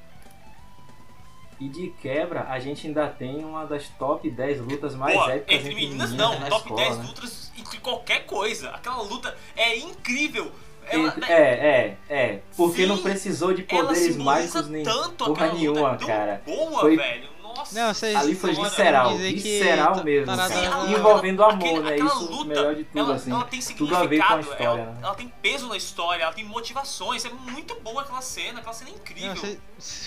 [1.62, 5.60] E de quebra, a gente ainda tem uma das top 10 lutas mais Pô, épicas
[5.60, 6.12] entre, entre meninas.
[6.12, 7.04] Não, top escola, 10 né?
[7.06, 8.71] lutas entre qualquer coisa.
[8.71, 10.52] Aquela luta é incrível.
[10.88, 12.41] Ela, é, é, é.
[12.58, 16.41] Porque Sim, não precisou de poderes mágicos nem porra é nenhuma, cara.
[16.43, 17.30] Boa, foi, velho.
[17.43, 17.80] Nossa.
[17.80, 20.04] Não, vocês, Ali foi visceral, visceral que...
[20.04, 20.89] mesmo, tá cara.
[20.89, 21.97] Envolvendo amor, aquele, né?
[21.97, 23.32] Isso luta, melhor de tudo, ela, assim.
[23.32, 25.00] Ela tem tudo a ver com a história, ela, né?
[25.04, 27.24] ela, tem peso na história, ela tem motivações.
[27.26, 29.60] É muito boa aquela cena, aquela cena é incrível.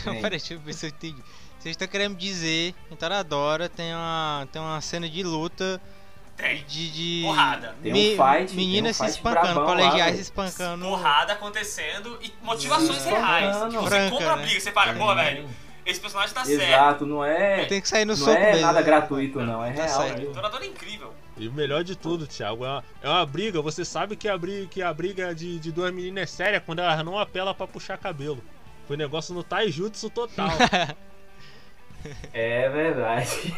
[0.07, 1.23] Não, Peraí, deixa eu ver se eu entendi.
[1.64, 5.81] Vocês estão querendo dizer que em Taradora tem uma, tem uma cena de luta
[6.37, 6.62] tem.
[6.68, 7.74] De, de porrada.
[7.83, 10.85] Tem um fight, meninas um se espancando, colegiais lá, se espancando.
[10.85, 13.57] Porrada acontecendo e motivações Sim, reais.
[13.57, 14.42] Tipo, você Franca, compra a né?
[14.42, 15.48] briga, você fala, pô, velho,
[15.87, 16.70] esse personagem tá Exato, certo.
[16.70, 17.64] Exato, não é.
[17.64, 18.66] Tem que sair no não soco é mesmo.
[18.66, 20.03] nada gratuito, não, é tá real.
[20.03, 20.20] É.
[20.35, 21.14] Torador é incrível.
[21.38, 23.62] E o melhor de tudo, Thiago, é uma, é uma briga.
[23.62, 26.81] Você sabe que a briga, que a briga de, de duas meninas é séria quando
[26.81, 28.44] elas não apelam pra puxar cabelo.
[28.87, 30.50] Foi negócio no taijutsu total.
[32.33, 33.55] É verdade.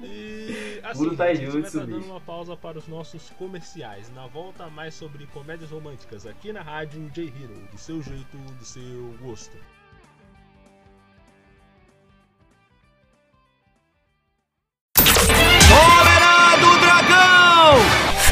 [0.00, 4.12] E assim, Puro a gente vai estar dando uma pausa para os nossos comerciais.
[4.14, 9.14] Na volta, mais sobre comédias românticas aqui na rádio J-Hero, do seu jeito, do seu
[9.20, 9.56] gosto.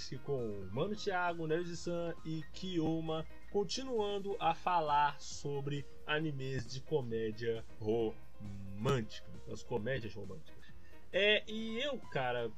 [0.00, 9.30] Nest, com Mano Thiago, Nerd-san e Kiyoma, continuando a falar sobre animes de comédia romântica.
[9.52, 10.72] As comédias românticas.
[11.12, 12.50] É, e eu, cara,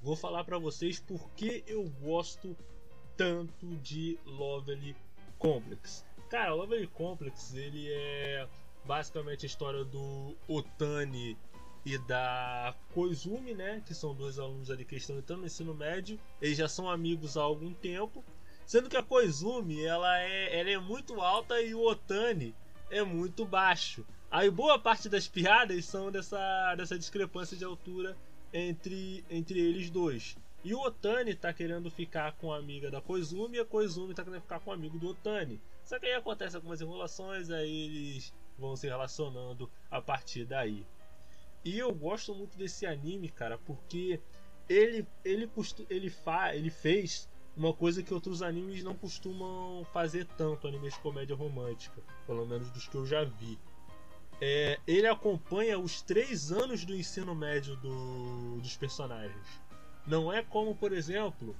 [0.00, 2.56] vou falar pra vocês porque eu gosto
[3.16, 4.96] tanto de Lovely
[5.38, 6.06] Complex.
[6.30, 8.48] Cara, Lovely Complex, ele é
[8.84, 11.36] basicamente a história do Otani
[11.94, 13.82] e da Koizumi, né?
[13.86, 16.18] Que são dois alunos ali que estão entrando no ensino médio.
[16.40, 18.24] Eles já são amigos há algum tempo.
[18.66, 22.54] Sendo que a Koizumi, ela é, ela é muito alta e o Otani
[22.90, 24.04] é muito baixo.
[24.30, 28.14] Aí boa parte das piadas são dessa, dessa discrepância de altura
[28.52, 30.36] entre, entre eles dois.
[30.62, 34.22] E o Otani tá querendo ficar com a amiga da Koizumi e a Koizumi tá
[34.22, 35.60] querendo ficar com o amigo do Otani.
[35.82, 40.84] Só que aí acontece algumas enrolações, aí eles vão se relacionando a partir daí.
[41.64, 44.20] E eu gosto muito desse anime, cara, porque
[44.68, 45.50] ele ele
[45.88, 51.00] ele fa, ele fez uma coisa que outros animes não costumam fazer tanto, animes de
[51.00, 53.58] comédia romântica, pelo menos dos que eu já vi.
[54.40, 59.60] É, ele acompanha os três anos do ensino médio do, dos personagens.
[60.06, 61.56] Não é como, por exemplo,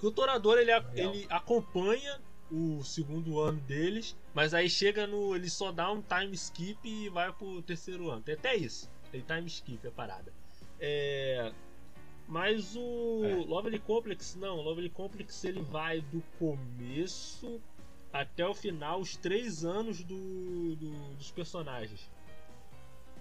[0.00, 2.18] que o Torador ele, ele acompanha
[2.50, 5.34] o segundo ano deles, mas aí chega no.
[5.34, 8.22] Ele só dá um time skip e vai pro terceiro ano.
[8.22, 8.90] Tem até isso.
[9.10, 10.32] Tem time skip a parada.
[10.78, 11.52] É.
[12.28, 13.34] Mas o é.
[13.46, 17.60] Lovely Complex, não, o Lovely Complex ele vai do começo
[18.12, 22.10] até o final, os três anos do, do dos personagens.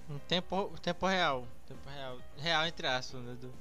[0.10, 1.48] Em tempo, tempo real.
[1.68, 2.18] Tempo real.
[2.38, 3.38] Real entre aspas, né?
[3.40, 3.54] Do,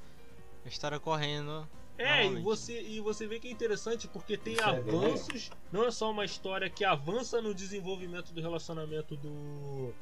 [0.65, 4.63] a história correndo é, e você, e você vê que é interessante porque tem Isso
[4.63, 9.93] é avanços, é não é só uma história que avança no desenvolvimento do relacionamento do,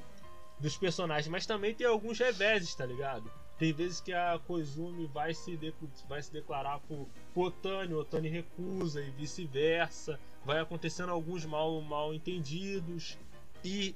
[0.60, 3.32] dos personagens, mas também tem alguns reveses, tá ligado?
[3.58, 5.74] Tem vezes que a Koizumi vai se, de,
[6.10, 10.20] vai se declarar pro, pro Otani, o Otani recusa e vice-versa.
[10.44, 13.18] Vai acontecendo alguns mal, mal entendidos.
[13.64, 13.96] E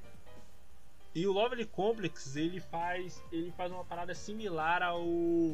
[1.18, 5.04] e o Lovely Complex, ele faz, ele faz uma parada similar ao,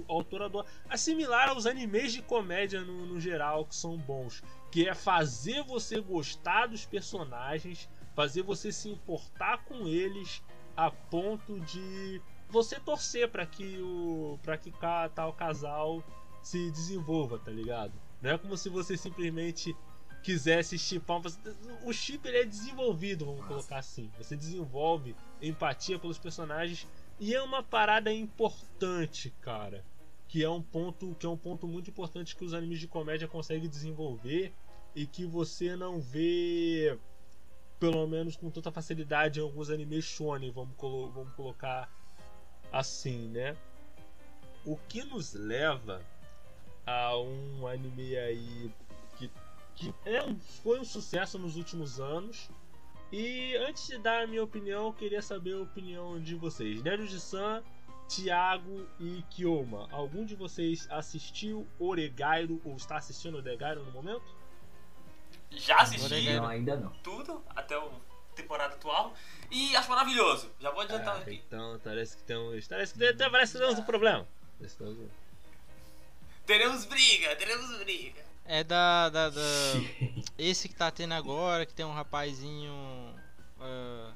[0.09, 0.65] ao Torador,
[0.97, 6.01] similar aos animes de comédia no, no geral que são bons, que é fazer você
[6.01, 10.43] gostar dos personagens, fazer você se importar com eles
[10.75, 14.69] a ponto de você torcer para que o para que
[15.15, 16.03] tal casal
[16.41, 17.93] se desenvolva, tá ligado?
[18.21, 19.73] Não é como se você simplesmente
[20.23, 21.21] quisesse chipar.
[21.83, 24.09] O chip ele é desenvolvido, vamos colocar assim.
[24.17, 25.15] Você desenvolve
[25.47, 26.87] empatia pelos personagens
[27.19, 29.85] e é uma parada importante, cara.
[30.27, 33.27] Que é um ponto que é um ponto muito importante que os animes de comédia
[33.27, 34.53] conseguem desenvolver
[34.95, 36.97] e que você não vê
[37.79, 41.91] pelo menos com tanta facilidade em alguns animes shonen, vamos, colo vamos colocar
[42.71, 43.55] assim, né?
[44.65, 46.01] O que nos leva
[46.85, 48.71] a um anime aí
[49.75, 52.49] que é um, foi um sucesso nos últimos anos.
[53.15, 56.81] E antes de dar a minha opinião, eu queria saber a opinião de vocês.
[56.81, 57.63] Nero de San
[58.07, 64.25] Tiago e Kioma, algum de vocês assistiu Oregairo ou está assistindo Oregairo no momento?
[65.51, 66.33] Já assisti.
[66.33, 66.89] Não, ainda não.
[67.03, 67.87] tudo até a
[68.35, 69.13] temporada atual
[69.51, 70.49] e acho maravilhoso.
[70.59, 71.39] Já vou adiantar aqui.
[71.47, 72.67] então parece que temos.
[72.67, 74.27] Parece que tem- parece que temos um problema.
[76.47, 78.32] Teremos briga, teremos briga.
[78.45, 79.41] É da, da, da-
[80.37, 82.73] Esse que tá tendo agora, que tem um rapazinho.
[83.59, 84.11] ah,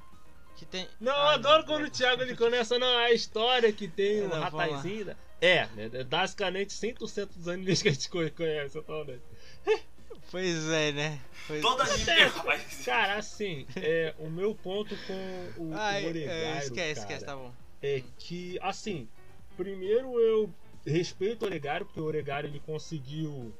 [0.58, 0.88] que tem.
[1.00, 3.88] Não, eu Ah, adoro não, quando é- o Thiago ele começa não, a história que
[3.88, 4.66] tem um Não, vamos lá.
[4.68, 5.16] rapazinho.
[5.40, 9.22] É, né, é basicamente 100% dos animes que a gente conhe- conhece atualmente.
[10.32, 11.20] Pois é, né?
[11.48, 11.64] Pois...
[11.64, 12.82] Anime tem um rapaz.
[12.86, 15.14] Cara, assim, é, o meu ponto com
[15.56, 17.54] o, Ai, o é, Oregairo, esquece, cara, esquece, tá bom.
[17.82, 19.08] é que, assim,
[19.56, 20.54] primeiro eu
[20.86, 23.54] respeito o Oregário, porque o Oregário ele conseguiu.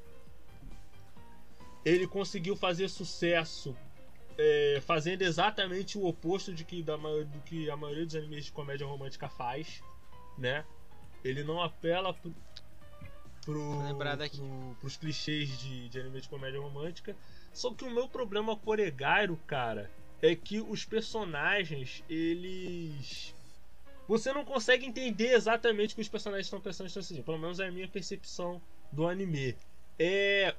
[1.88, 3.76] Ele conseguiu fazer sucesso
[4.38, 8.52] é, fazendo exatamente o oposto de que, da, do que a maioria dos animes de
[8.52, 9.82] comédia romântica faz,
[10.38, 10.66] né?
[11.24, 12.34] Ele não apela pro,
[13.42, 13.80] pro,
[14.30, 17.16] pro, pros clichês de, de anime de comédia romântica.
[17.54, 19.90] Só que o meu problema com Oregairo, cara,
[20.22, 23.34] é que os personagens, eles.
[24.10, 27.24] Você não consegue entender exatamente o que os personagens estão pensando estão sentindo.
[27.24, 29.56] Pelo menos é a minha percepção do anime.
[29.98, 30.54] É.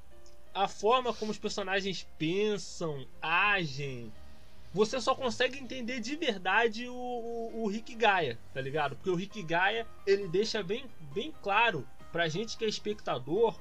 [0.55, 4.13] A forma como os personagens pensam, agem.
[4.73, 8.97] Você só consegue entender de verdade o, o, o Rick Gaia, tá ligado?
[8.97, 10.85] Porque o Rick Gaia ele deixa bem,
[11.15, 13.59] bem claro pra gente que é espectador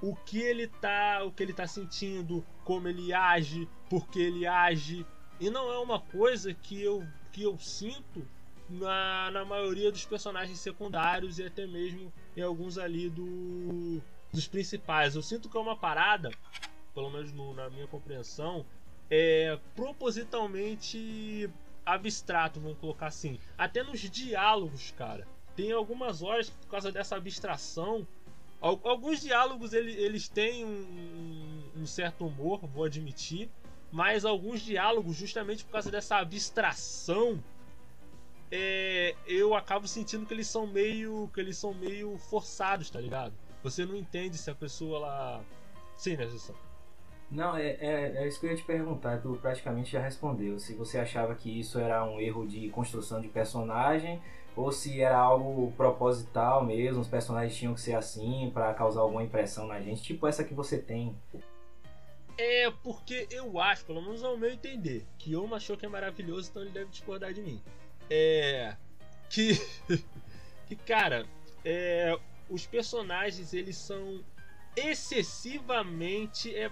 [0.00, 4.46] o que ele tá, o que ele tá sentindo, como ele age, por que ele
[4.46, 5.04] age.
[5.40, 8.26] E não é uma coisa que eu, que eu sinto
[8.68, 15.14] na, na maioria dos personagens secundários e até mesmo em alguns ali do, dos principais.
[15.14, 16.30] Eu sinto que é uma parada,
[16.94, 18.64] pelo menos no- na minha compreensão,
[19.10, 21.48] é propositalmente
[21.84, 23.38] abstrato, vamos colocar assim.
[23.56, 25.26] Até nos diálogos, cara.
[25.56, 28.06] Tem algumas horas que, por causa dessa abstração,
[28.60, 30.68] Al- Alguns diálogos ele- eles têm um,
[31.76, 33.48] um- um certo humor, vou admitir,
[33.92, 37.40] mas alguns diálogos, justamente por causa dessa abstração,
[38.50, 43.32] é, eu acabo sentindo que eles são meio que eles são meio forçados, tá ligado?
[43.62, 45.44] Você não entende se a pessoa ela
[45.96, 46.54] sim, né, Jussan?
[47.30, 50.58] Não, é, é, é isso que eu ia te perguntar, tu praticamente já respondeu.
[50.58, 54.20] Se você achava que isso era um erro de construção de personagem
[54.56, 59.22] ou se era algo proposital mesmo, os personagens tinham que ser assim pra causar alguma
[59.22, 61.14] impressão na gente, tipo essa que você tem.
[62.36, 66.48] É porque eu acho, pelo menos ao meu entender, que Yoma achou que é maravilhoso,
[66.50, 67.62] então ele deve discordar de mim.
[68.08, 68.74] É.
[69.28, 69.60] Que.
[70.66, 71.26] que, cara,
[71.64, 72.18] é,
[72.48, 74.24] os personagens eles são
[74.76, 76.54] excessivamente.
[76.54, 76.70] É,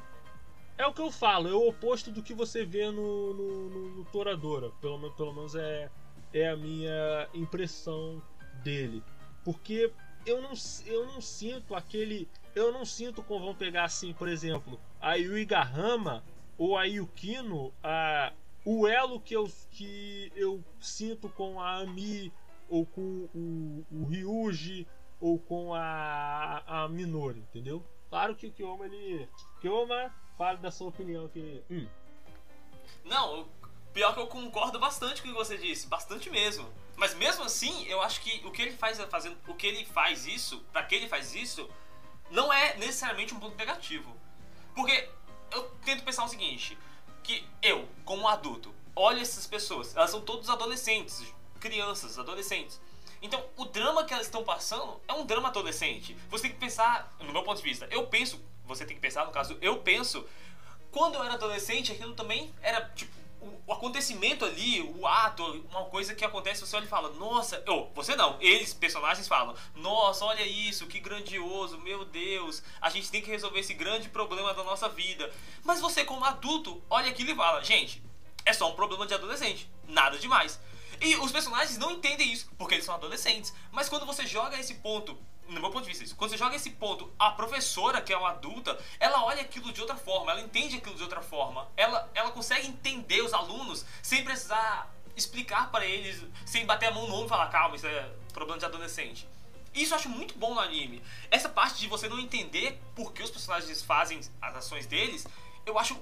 [0.78, 3.88] é o que eu falo, é o oposto do que você vê no, no, no,
[3.96, 4.70] no Toradora.
[4.80, 5.90] Pelo, pelo menos é,
[6.32, 8.22] é a minha impressão
[8.62, 9.02] dele.
[9.44, 9.92] Porque
[10.24, 10.52] eu não,
[10.86, 12.28] eu não sinto aquele.
[12.54, 16.24] Eu não sinto como vão pegar assim, por exemplo, a Yui Gahama
[16.56, 18.32] ou a Yukino, a,
[18.64, 22.32] o elo que eu, que eu sinto com a Ami
[22.68, 24.86] ou com o, o Ryuji
[25.26, 27.84] ou com a, a Minori, entendeu?
[28.08, 29.28] Claro que o Kyoma ele.
[29.60, 31.64] Kyoma, fala da sua opinião que.
[31.68, 31.88] Hum,
[33.04, 33.48] Não,
[33.92, 36.68] pior que eu concordo bastante com o que você disse, bastante mesmo.
[36.96, 40.26] Mas mesmo assim, eu acho que o que ele faz fazendo, o que ele faz
[40.26, 41.68] isso, pra que ele faz isso,
[42.30, 44.16] não é necessariamente um ponto negativo.
[44.74, 45.08] Porque
[45.50, 46.78] eu tento pensar o seguinte,
[47.24, 51.22] que eu, como adulto, olho essas pessoas, elas são todos adolescentes,
[51.58, 52.80] crianças, adolescentes.
[53.26, 56.16] Então, o drama que elas estão passando é um drama adolescente.
[56.30, 59.26] Você tem que pensar, no meu ponto de vista, eu penso, você tem que pensar,
[59.26, 60.24] no caso, eu penso
[60.92, 63.14] quando eu era adolescente, aquilo também era tipo
[63.66, 67.90] o, acontecimento ali, o ato, uma coisa que acontece, você olha e fala, nossa, eu,
[67.94, 73.20] você não, eles, personagens falam, nossa, olha isso, que grandioso, meu Deus, a gente tem
[73.20, 75.30] que resolver esse grande problema da nossa vida.
[75.64, 78.02] Mas você, como adulto, olha aquilo e fala, gente,
[78.44, 80.60] é só um problema de adolescente, nada demais.
[81.00, 83.52] E os personagens não entendem isso, porque eles são adolescentes.
[83.70, 86.56] Mas quando você joga esse ponto, no meu ponto de vista, isso, quando você joga
[86.56, 90.40] esse ponto, a professora, que é uma adulta, ela olha aquilo de outra forma, ela
[90.40, 91.68] entende aquilo de outra forma.
[91.76, 97.06] Ela, ela consegue entender os alunos sem precisar explicar para eles, sem bater a mão
[97.08, 99.26] no ombro e falar, calma, isso é problema de adolescente.
[99.74, 101.02] Isso eu acho muito bom no anime.
[101.30, 105.26] Essa parte de você não entender por que os personagens fazem as ações deles,
[105.64, 106.00] eu acho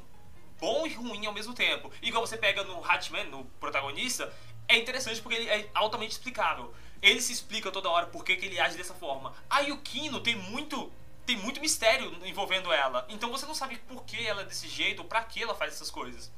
[0.60, 1.90] bom e ruim ao mesmo tempo.
[2.00, 4.32] Igual você pega no Hatman, no protagonista,
[4.68, 6.74] é interessante porque ele é altamente explicável.
[7.02, 9.34] Ele se explica toda hora por que, que ele age dessa forma.
[9.48, 10.90] A Yukino tem muito
[11.26, 13.06] tem muito mistério envolvendo ela.
[13.08, 15.72] Então você não sabe por que ela é desse jeito ou pra que ela faz
[15.72, 16.30] essas coisas.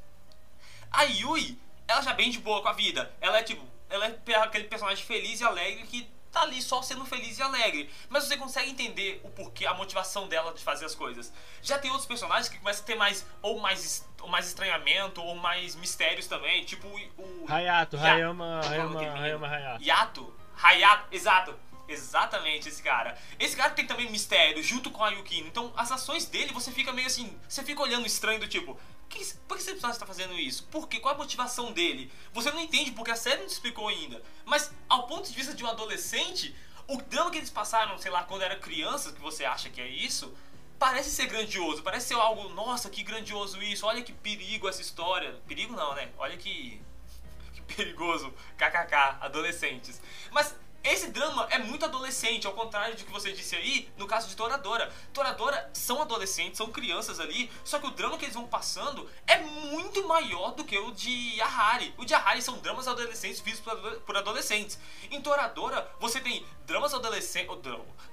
[0.91, 1.59] A Yui,
[1.89, 3.13] ela já é bem de boa com a vida.
[3.21, 7.05] Ela é tipo, ela é aquele personagem feliz e alegre que tá ali só sendo
[7.07, 7.91] feliz e alegre.
[8.09, 11.33] Mas você consegue entender o porquê, a motivação dela de fazer as coisas.
[11.63, 15.35] Já tem outros personagens que começam a ter mais, ou mais, ou mais estranhamento, ou
[15.35, 16.87] mais mistérios também, tipo
[17.19, 17.45] o...
[17.49, 19.19] Hayato, Ya- Hayama, falando Hayama.
[19.19, 19.83] Hayama Hayato.
[19.85, 20.35] Yato?
[20.63, 21.59] Hayato, exato.
[21.89, 23.17] Exatamente esse cara.
[23.39, 25.47] Esse cara tem também mistério junto com a Yukino.
[25.47, 27.33] Então as ações dele você fica meio assim.
[27.49, 28.77] Você fica olhando estranho do tipo.
[29.09, 30.65] Que, por que esse personagem está fazendo isso?
[30.65, 30.99] Por quê?
[30.99, 32.11] Qual a motivação dele?
[32.33, 34.23] Você não entende porque a série não te explicou ainda.
[34.45, 36.55] Mas ao ponto de vista de um adolescente,
[36.89, 39.89] o drama que eles passaram, sei lá, quando era criança, que você acha que é
[39.89, 40.35] isso,
[40.79, 41.83] parece ser grandioso.
[41.83, 43.87] Parece ser algo, nossa, que grandioso isso.
[43.87, 45.41] Olha que perigo essa história.
[45.47, 46.11] Perigo não, né?
[46.19, 46.81] Olha que
[47.55, 50.01] que perigoso, kkk, adolescentes.
[50.31, 50.55] Mas
[50.93, 54.37] esse drama é muito adolescente, ao contrário de que você disse aí, no caso de
[54.37, 54.93] Toradora.
[55.13, 59.39] Toradora são adolescentes, são crianças ali, só que o drama que eles vão passando é
[59.39, 61.95] muito maior do que o de Yahari.
[61.97, 64.79] O de Yahari são dramas adolescentes ado- por adolescentes.
[65.11, 67.51] Em Toradora, você tem dramas adolescentes,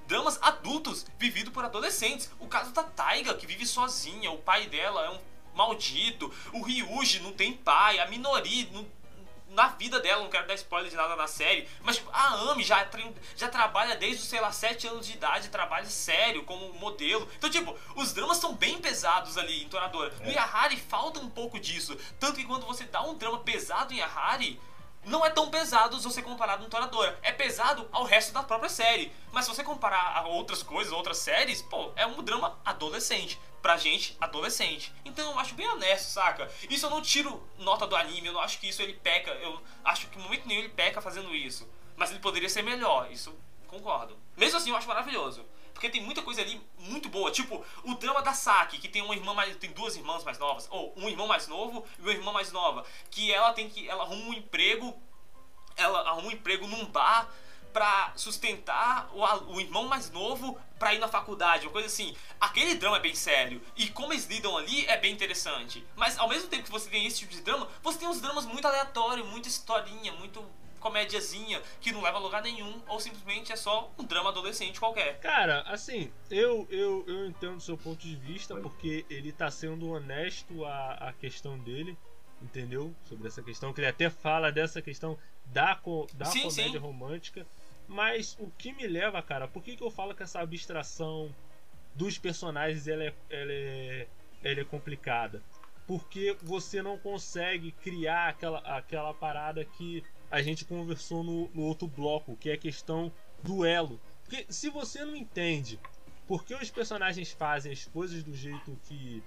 [0.06, 2.30] dramas adultos vividos por adolescentes.
[2.38, 5.20] O caso da Taiga, que vive sozinha, o pai dela é um
[5.54, 8.84] maldito, o Ryuji não tem pai, a Minori não
[9.54, 12.62] na vida dela, não quero dar spoiler de nada na série, mas tipo, a Ami
[12.62, 12.86] já,
[13.36, 17.28] já trabalha desde os, sei lá, 7 anos de idade, trabalha sério como modelo.
[17.36, 20.12] Então, tipo, os dramas são bem pesados ali em Toradora.
[20.20, 21.96] No Yahari falta um pouco disso.
[22.18, 24.60] Tanto que quando você dá um drama pesado em Yahari,
[25.04, 27.18] não é tão pesado se você comparar com Toradora.
[27.22, 29.12] É pesado ao resto da própria série.
[29.32, 33.38] Mas se você comparar a outras coisas, outras séries, pô, é um drama adolescente.
[33.64, 34.92] Pra gente, adolescente.
[35.06, 36.52] Então eu acho bem honesto, saca?
[36.68, 39.30] Isso eu não tiro nota do anime, eu não acho que isso ele peca.
[39.30, 41.66] Eu acho que em momento nenhum ele peca fazendo isso.
[41.96, 43.34] Mas ele poderia ser melhor, isso
[43.66, 44.18] concordo.
[44.36, 45.46] Mesmo assim, eu acho maravilhoso.
[45.72, 47.30] Porque tem muita coisa ali muito boa.
[47.30, 49.56] Tipo, o drama da Saki, que tem uma irmã mais.
[49.56, 50.68] tem duas irmãs mais novas.
[50.70, 52.84] Ou um irmão mais novo e uma irmã mais nova.
[53.10, 53.88] Que ela tem que.
[53.88, 54.94] Ela arruma um emprego.
[55.74, 57.32] Ela arruma um emprego num bar
[57.74, 62.14] pra sustentar o, o irmão mais novo pra ir na faculdade, uma coisa assim.
[62.40, 63.60] Aquele drama é bem sério.
[63.76, 65.84] E como eles lidam ali é bem interessante.
[65.96, 68.46] Mas ao mesmo tempo que você tem esse tipo de drama, você tem uns dramas
[68.46, 70.42] muito aleatórios, muita historinha, muito
[70.78, 75.18] comédiazinha, que não leva a lugar nenhum, ou simplesmente é só um drama adolescente qualquer.
[75.18, 79.88] Cara, assim, eu, eu, eu entendo o seu ponto de vista, porque ele tá sendo
[79.88, 81.96] honesto a, a questão dele,
[82.42, 82.94] entendeu?
[83.08, 86.86] Sobre essa questão, que ele até fala dessa questão da, co- da Sim, comédia sim.
[86.86, 87.46] romântica.
[87.88, 91.34] Mas o que me leva, cara, por que, que eu falo que essa abstração
[91.94, 94.06] dos personagens ela é, ela é,
[94.42, 95.42] ela é complicada?
[95.86, 101.86] Porque você não consegue criar aquela, aquela parada que a gente conversou no, no outro
[101.86, 103.12] bloco, que é a questão
[103.42, 104.00] do elo.
[104.24, 105.78] Porque se você não entende
[106.26, 109.22] por que os personagens fazem as coisas do jeito que,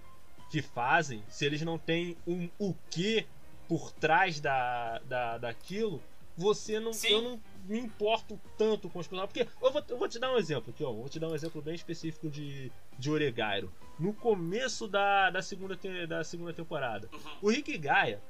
[0.50, 3.26] que fazem, se eles não têm um o que
[3.68, 6.02] por trás da, da, daquilo,
[6.36, 6.94] você não.
[6.94, 7.10] Sim.
[7.10, 9.34] Eu não me importo tanto com os personagens.
[9.34, 10.92] Porque eu vou, eu vou te dar um exemplo aqui, ó.
[10.92, 13.72] Vou te dar um exemplo bem específico de, de Oregairo.
[14.00, 17.20] No começo da, da, segunda, te- da segunda temporada, Uhum.
[17.44, 18.22] o Rick Gaia,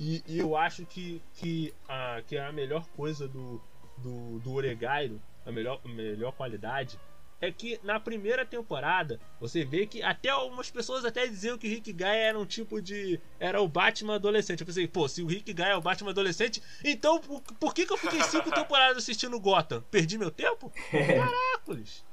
[0.00, 3.60] e, e eu acho que, que, a, que é a melhor coisa do,
[3.98, 6.98] do, do Oregairo, a melhor, a melhor qualidade,
[7.42, 11.70] é que na primeira temporada você vê que até algumas pessoas até diziam que o
[11.70, 13.20] Rick Gaia era um tipo de.
[13.40, 14.60] Era o Batman adolescente.
[14.60, 17.84] Eu pensei, pô, se o Rick Gaia é o Batman adolescente, então por, por que,
[17.84, 19.82] que eu fiquei cinco temporadas assistindo Gotham?
[19.90, 20.72] Perdi meu tempo?
[20.88, 22.04] Caracoles!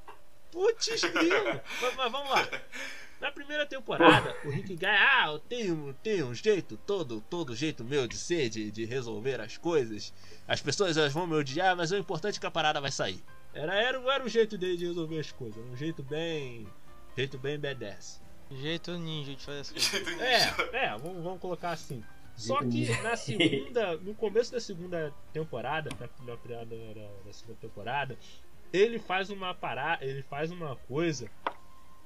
[0.51, 1.61] Putz, grilo!
[1.79, 2.49] mas, mas vamos lá.
[3.19, 7.83] Na primeira temporada, o Rick Gaia, ah, eu tenho, tenho um jeito, todo, todo jeito
[7.83, 10.13] meu de ser, de, de resolver as coisas.
[10.47, 13.21] As pessoas elas vão me odiar, mas o importante é que a parada vai sair.
[13.53, 16.65] Era, era, era o jeito dele de resolver as coisas, um jeito bem.
[17.17, 18.21] jeito bem badass.
[18.51, 20.21] Jeito ninja de fazer as coisas.
[20.21, 22.01] É, é, vamos, vamos colocar assim.
[22.37, 27.59] Só que na segunda, no começo da segunda temporada, na, na, na, na- na segunda
[27.59, 28.17] temporada,
[28.71, 31.29] ele faz uma parada, ele faz uma coisa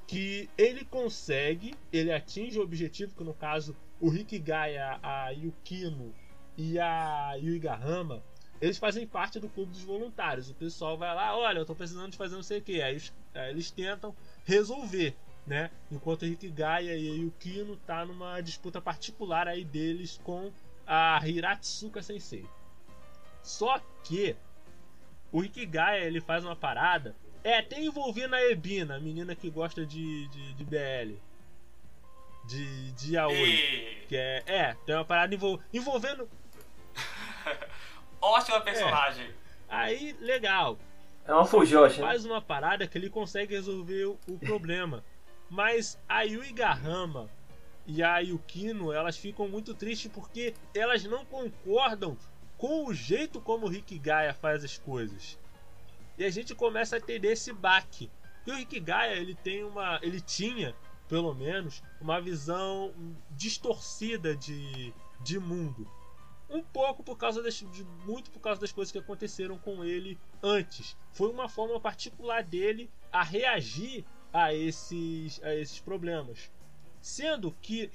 [0.08, 6.14] que ele consegue, ele atinge o objetivo, que no caso o Rick Gaia, a Yukino
[6.58, 8.24] e a Yuigahama,
[8.62, 10.50] eles fazem parte do clube dos voluntários.
[10.50, 12.82] O pessoal vai lá, olha, eu tô precisando de fazer não sei o que.
[12.82, 13.02] Aí,
[13.34, 15.72] aí eles tentam resolver, né?
[15.92, 20.52] Enquanto o Rick Gaia e a Yukino tá numa disputa particular aí deles com
[20.86, 22.46] a Hiratsuka Sensei.
[23.42, 24.36] Só que
[25.32, 29.50] o Rick Gaia ele faz uma parada, é até envolvendo a Ebina, a menina que
[29.50, 31.16] gosta de, de, de BL.
[32.46, 33.50] De, de Yaoi.
[33.50, 34.06] E...
[34.08, 36.30] Que é, é, tem uma parada envol- envolvendo.
[38.22, 39.30] Ótima personagem.
[39.70, 40.78] Aí, legal.
[41.26, 42.08] É uma fujoshi, né?
[42.08, 45.04] faz uma parada que ele consegue resolver o, o problema.
[45.50, 47.30] Mas a Yuigahama
[47.86, 52.18] e a Yukino, elas ficam muito tristes porque elas não concordam
[52.58, 55.38] com o jeito como o Rick Gaia faz as coisas.
[56.18, 58.10] E a gente começa a ter esse baque.
[58.46, 60.00] E o Hikigaya, ele tem uma.
[60.02, 60.76] ele tinha,
[61.08, 62.94] pelo menos, uma visão
[63.32, 65.90] distorcida de, de mundo.
[66.50, 70.20] Um pouco por causa das, de, muito por causa das coisas que aconteceram com ele
[70.42, 70.96] antes.
[71.12, 76.52] Foi uma forma particular dele a reagir a esses, a esses problemas.
[77.02, 77.90] Sendo que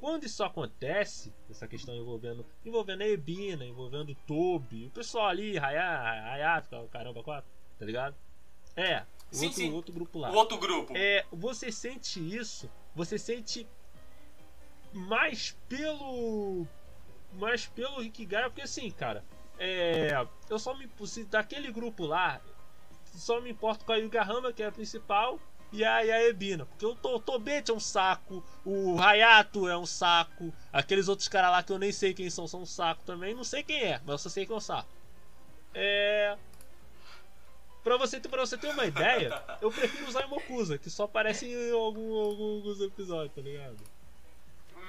[0.00, 5.58] quando isso acontece, essa questão envolvendo, envolvendo a Ebina, envolvendo o Toby, o pessoal ali,
[5.58, 8.14] Hayato, caramba, quatro, tá ligado?
[8.76, 9.72] É, Sim, outro, sim.
[9.72, 10.30] outro grupo lá.
[10.30, 10.92] O outro grupo.
[10.96, 13.66] É, você sente isso, você sente
[14.92, 16.66] mais pelo.
[17.32, 19.24] Mais pelo Hikigaya, porque assim, cara,
[19.58, 20.10] é.
[20.48, 20.88] Eu só me.
[21.06, 22.40] Se daquele grupo lá,
[23.14, 25.38] só me importo com a Yugahama, que é a principal,
[25.72, 26.64] e a, e a Ebina.
[26.64, 31.50] Porque o To- Tobete é um saco, o Hayato é um saco, aqueles outros caras
[31.50, 33.34] lá que eu nem sei quem são, são um saco também.
[33.34, 34.88] Não sei quem é, mas eu só sei que é um saco.
[35.74, 36.38] É.
[37.86, 41.46] Pra você, ter, pra você ter uma ideia, eu prefiro usar Imokusa, que só aparece
[41.46, 43.76] em algum- alguns episódios, tá ligado?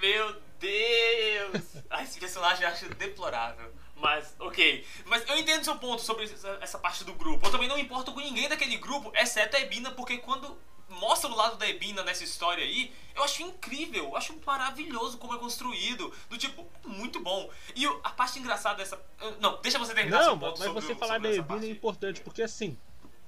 [0.02, 1.76] Meu Deus!
[1.92, 3.72] Ah, esse personagem eu acho deplorável.
[3.98, 4.84] Mas, ok.
[5.06, 7.46] Mas eu entendo seu ponto sobre essa, essa parte do grupo.
[7.46, 10.58] Eu também não importo com ninguém daquele grupo, exceto a Ebina, porque quando
[10.90, 15.36] mostra o lado da Ebina nessa história aí, eu acho incrível, eu acho maravilhoso como
[15.36, 16.12] é construído.
[16.32, 17.48] Do tipo, muito bom.
[17.76, 19.00] E a parte engraçada dessa.
[19.40, 22.76] Não, deixa você terminar Não, mas sobre você falar da Ebina é importante, porque assim,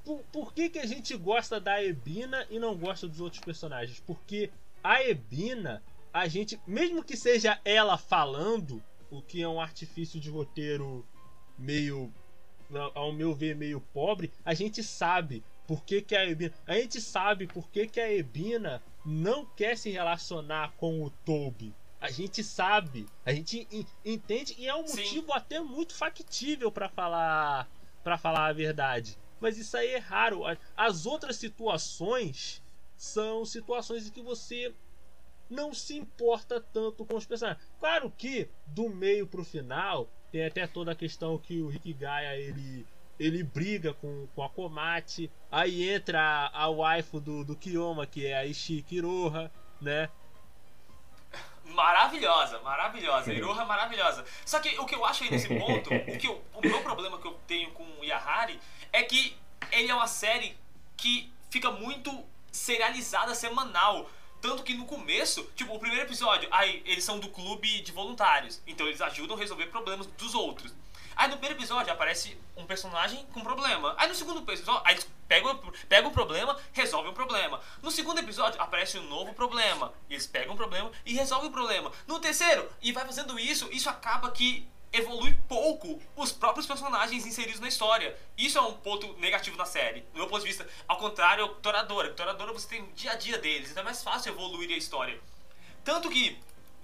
[0.10, 3.99] por, por que, que a gente gosta da Ebina e não gosta dos outros personagens?
[3.99, 4.49] Porque
[4.84, 8.82] a Ebina, a gente, mesmo que seja ela falando,
[9.12, 11.05] o que é um artifício de roteiro
[11.60, 12.12] meio,
[12.95, 16.53] ao meu ver, meio pobre, a gente sabe por que, que a Ebina.
[16.66, 21.72] A gente sabe por que, que a Ebina não quer se relacionar com o Toby.
[22.01, 24.97] A gente sabe, a gente en- entende e é um Sim.
[25.03, 27.70] motivo até muito factível pra falar
[28.03, 29.20] para falar a verdade.
[29.40, 30.42] Mas isso aí é raro.
[30.76, 32.62] As outras situações
[32.98, 34.74] são situações em que você
[35.50, 37.64] não se importa tanto com os personagens.
[37.80, 42.86] Claro que do meio pro final tem até toda a questão que o Hikigaya ele
[43.20, 48.26] ele briga com, com a Komate, aí entra a, a waifu do, do Kiyoma, que
[48.26, 50.10] é a Ishiki Iroha, né?
[51.66, 53.32] Maravilhosa, maravilhosa.
[53.34, 54.26] Iroha maravilhosa.
[54.46, 57.20] Só que o que eu acho aí nesse ponto, o, que eu- o meu problema
[57.20, 58.60] que eu tenho com o Yahari
[58.92, 59.38] é que
[59.72, 60.58] ele é uma série
[60.98, 64.10] que fica muito serializada semanal.
[64.42, 68.62] Tanto que no começo, tipo, o primeiro episódio, aí eles são do clube de voluntários.
[68.66, 70.74] Então eles ajudam a resolver problemas dos outros.
[71.16, 73.94] Aí no primeiro episódio aparece um personagem com problema.
[73.98, 75.54] Aí no segundo episódio, aí eles pegam,
[75.90, 77.60] pegam o problema, resolvem o problema.
[77.84, 79.94] No segundo episódio aparece um novo problema.
[80.10, 81.92] Eles pegam o problema e resolvem o problema.
[82.08, 87.60] No terceiro, e vai fazendo isso, isso acaba que evolui pouco os próprios personagens inseridos
[87.60, 88.18] na história.
[88.38, 90.02] Isso é um ponto negativo na série.
[90.14, 92.14] Do meu ponto de vista, ao contrário, Toradora.
[92.14, 95.20] Toradora você tem o dia a dia deles, então é mais fácil evoluir a história.
[95.84, 96.40] Tanto que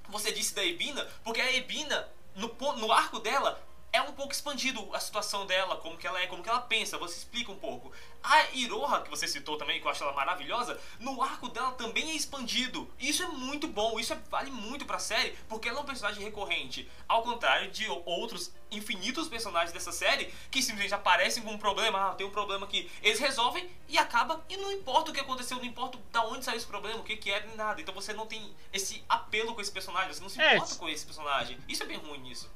[0.07, 3.61] você disse da Ebina, porque a Ebina, no, no arco dela,
[3.95, 6.97] é um pouco expandido a situação dela, como que ela é, como que ela pensa,
[6.97, 7.91] você explica um pouco.
[8.21, 12.09] A Iroha, que você citou também, que eu acho ela maravilhosa, no arco dela também
[12.09, 12.91] é expandido.
[12.99, 16.23] Isso é muito bom, isso é- vale muito pra série, porque ela é um personagem
[16.23, 16.89] recorrente.
[17.07, 22.15] Ao contrário de outros infinitos personagens dessa série, que simplesmente aparecem com um problema, ah,
[22.15, 22.91] tem um problema aqui.
[23.01, 26.57] Eles resolvem e acaba, e não importa o que aconteceu, não importa da onde saiu
[26.57, 27.79] esse problema, o que que é, nem nada.
[27.79, 30.89] Então você não tem esse apelo com esse personagem, você não se É, importa com
[30.89, 31.57] esse personagem.
[31.67, 32.51] Isso é bem ruim nisso.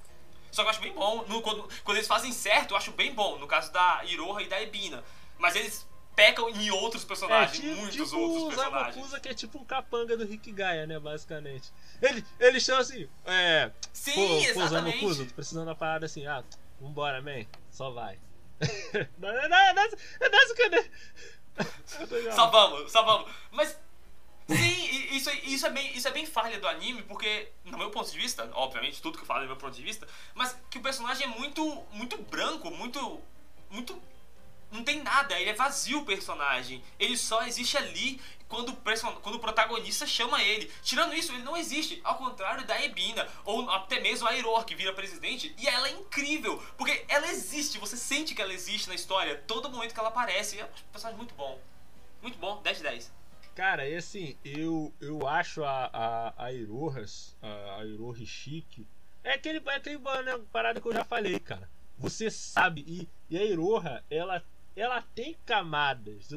[0.51, 1.23] Só que eu acho bem bom.
[1.27, 3.37] no- quando, quando eles fazem certo, eu acho bem bom.
[3.37, 5.03] No caso da Iroha e da Ebina.
[5.37, 8.93] Mas eles pecam em outros É, personagens, tipo, muitos tipo outros o personagens.
[8.95, 11.71] Zamakusa, que é tipo um capanga do Hikigaya, né, basicamente.
[12.01, 13.71] Ele, ele chama assim, é...
[13.93, 14.97] Sim, pô, pô, exatamente.
[14.99, 16.43] Zamakusa, tô precisando da parada assim, ah,
[16.81, 18.19] vambora, man, só vai.
[19.17, 19.89] não, não, não, não,
[20.19, 20.29] não,
[20.75, 23.31] não, Só vamos, só vamos.
[23.51, 23.77] Mas
[24.49, 28.09] sim, isso, isso, é bem, isso é bem falha do anime, porque, no meu ponto
[28.11, 30.77] de vista, obviamente, tudo que eu falo é do meu ponto de vista, mas que
[30.77, 33.21] o personagem é muito, muito branco, muito.
[33.69, 34.01] muito.
[34.71, 36.83] Não tem nada, ele é vazio o personagem.
[36.99, 40.71] Ele só existe ali quando o, person- quando o protagonista chama ele.
[40.83, 41.99] Tirando isso, ele não existe.
[42.03, 45.55] Ao contrário da Ebina, ou até mesmo a Iroha, que vira presidente.
[45.57, 49.71] E ela é incrível, porque ela existe, você sente que ela existe na história, todo
[49.71, 50.59] momento que ela aparece.
[50.59, 51.59] É um personagem muito bom.
[52.21, 53.11] Muito bom, 10 de 10.
[53.59, 58.87] Cara, e assim, eu, eu acho a, a, a Irohas, a, a Iroha Chique,
[59.21, 61.69] é aquele, é aquele né, parada que eu já falei, cara.
[61.97, 64.41] Você sabe, e, e a Iroha, ela,
[64.77, 66.29] ela tem camadas.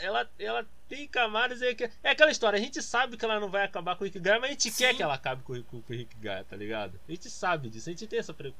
[0.00, 3.62] Ela, ela, tem camadas, é, é aquela história, a gente sabe que ela não vai
[3.62, 4.82] acabar com o Hikigaya, mas a gente Sim.
[4.86, 6.98] quer que ela acabe com, o- com, com o Hikigaya, tá ligado?
[7.08, 8.52] A gente sabe disso, a gente tem essa pre...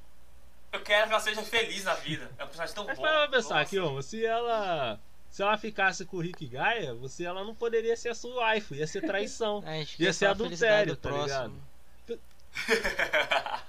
[0.72, 2.30] Eu quero que ela seja feliz na vida.
[2.38, 3.02] É um personagem tão Mas bom.
[3.02, 3.60] para pensar Nossa.
[3.62, 5.00] aqui, ó, se ela.
[5.30, 8.74] Se ela ficasse com o Rick Gaia, você ela não poderia ser a sua wife,
[8.74, 9.62] ia ser traição.
[9.66, 11.62] Gente Ia ser adultério, tá próximo.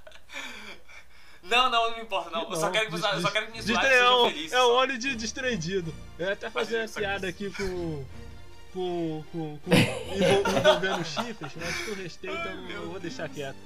[1.43, 2.49] não, não, não me importa, não.
[2.49, 4.23] eu só Não, quero que, você- eu só quero que minhas de- wives é sejam
[4.25, 4.53] um, felizes.
[4.53, 4.73] é só.
[4.75, 5.93] óleo de desprendido.
[6.17, 8.05] Eu ia até fazer uma piada aqui com.
[8.73, 9.23] com.
[9.31, 9.59] com.
[9.59, 13.57] com envol- envolvendo chifres, mas com respeito eu, não, eu vou deixar quieto,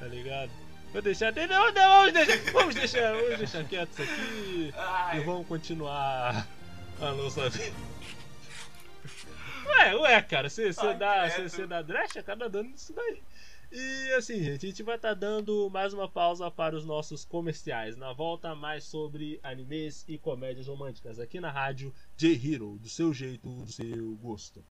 [0.00, 0.50] tá ligado?
[0.92, 1.32] Vou deixar.
[1.32, 2.52] Não, não, vamos deixar.
[2.52, 4.74] Vamos deixar, vamos deixar quieto isso aqui.
[4.76, 6.46] Ai, E vamos continuar
[7.00, 7.76] a nossa vida.
[9.66, 11.48] Ué, ué, cara, você dá, credo.
[11.48, 13.20] você dá drecha, cada dando isso daí.
[13.72, 17.96] E assim, gente, a gente vai estar dando mais uma pausa para os nossos comerciais.
[17.96, 23.48] Na volta, mais sobre animes e comédias românticas aqui na rádio J-Hero, do seu jeito,
[23.48, 24.64] do seu gosto.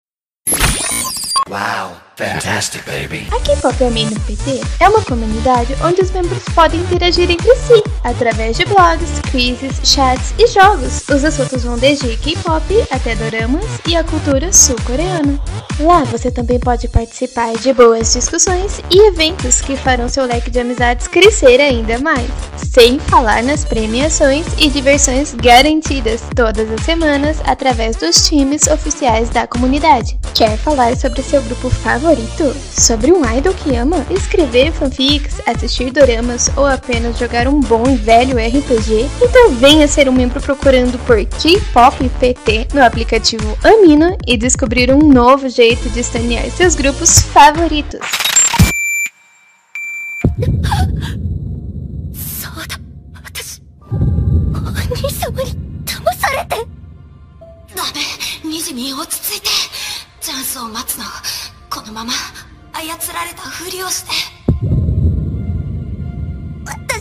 [1.47, 3.29] Wow, fantastic, baby.
[3.31, 7.83] A K-Pop Army no PT é uma comunidade onde os membros podem interagir entre si,
[8.05, 11.03] através de blogs, quizzes, chats e jogos.
[11.09, 15.41] Os assuntos vão desde K-pop até doramas e a cultura sul-coreana.
[15.81, 20.61] Lá você também pode participar de boas discussões e eventos que farão seu leque de
[20.61, 22.29] amizades crescer ainda mais.
[22.57, 29.47] Sem falar nas premiações e diversões garantidas todas as semanas através dos times oficiais da
[29.47, 30.19] comunidade.
[30.35, 32.55] Quer falar sobre seu grupo favorito?
[32.73, 34.05] Sobre um idol que ama?
[34.11, 39.09] Escrever fanfics, assistir doramas ou apenas jogar um bom velho RPG?
[39.23, 44.99] Então venha ser um membro procurando por K-Pop PT no aplicativo Amino e descobrir um
[44.99, 48.01] novo jeito de estanear seus grupos favoritos.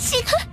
[0.03, 0.52] Thank.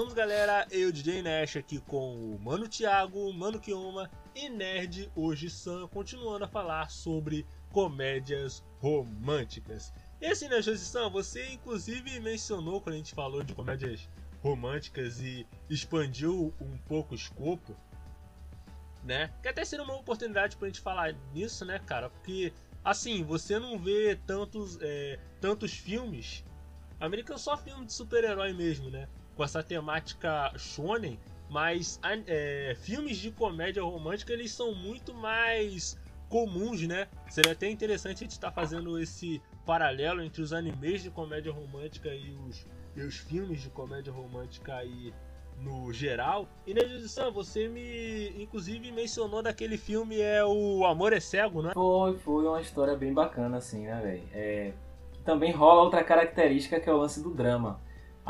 [0.00, 0.66] voltamos, galera.
[0.70, 6.44] Eu, DJ Nash, aqui com o Mano Thiago, Mano Kioma e Nerd Hoje Sam, continuando
[6.44, 9.92] a falar sobre comédias românticas.
[10.18, 14.08] E assim, Nerd Hoje Sam, você inclusive mencionou quando a gente falou de comédias
[14.42, 17.76] românticas e expandiu um pouco o escopo,
[19.04, 19.30] né?
[19.42, 22.08] Que até seria uma oportunidade pra gente falar nisso, né, cara?
[22.08, 26.42] Porque, assim, você não vê tantos, é, tantos filmes.
[26.98, 29.06] Americano só filme de super-herói mesmo, né?
[29.40, 31.18] Com essa temática shonen,
[31.48, 37.08] mas é, filmes de comédia romântica eles são muito mais comuns, né?
[37.30, 42.10] Seria até interessante a gente estar fazendo esse paralelo entre os animes de comédia romântica
[42.10, 45.10] e os, e os filmes de comédia romântica aí
[45.58, 46.46] no geral.
[46.66, 51.70] E na edição você me inclusive mencionou daquele filme é o Amor é Cego, né?
[51.72, 54.22] Foi, foi uma história bem bacana assim, né, velho?
[54.34, 54.72] É,
[55.24, 57.80] também rola outra característica que é o lance do drama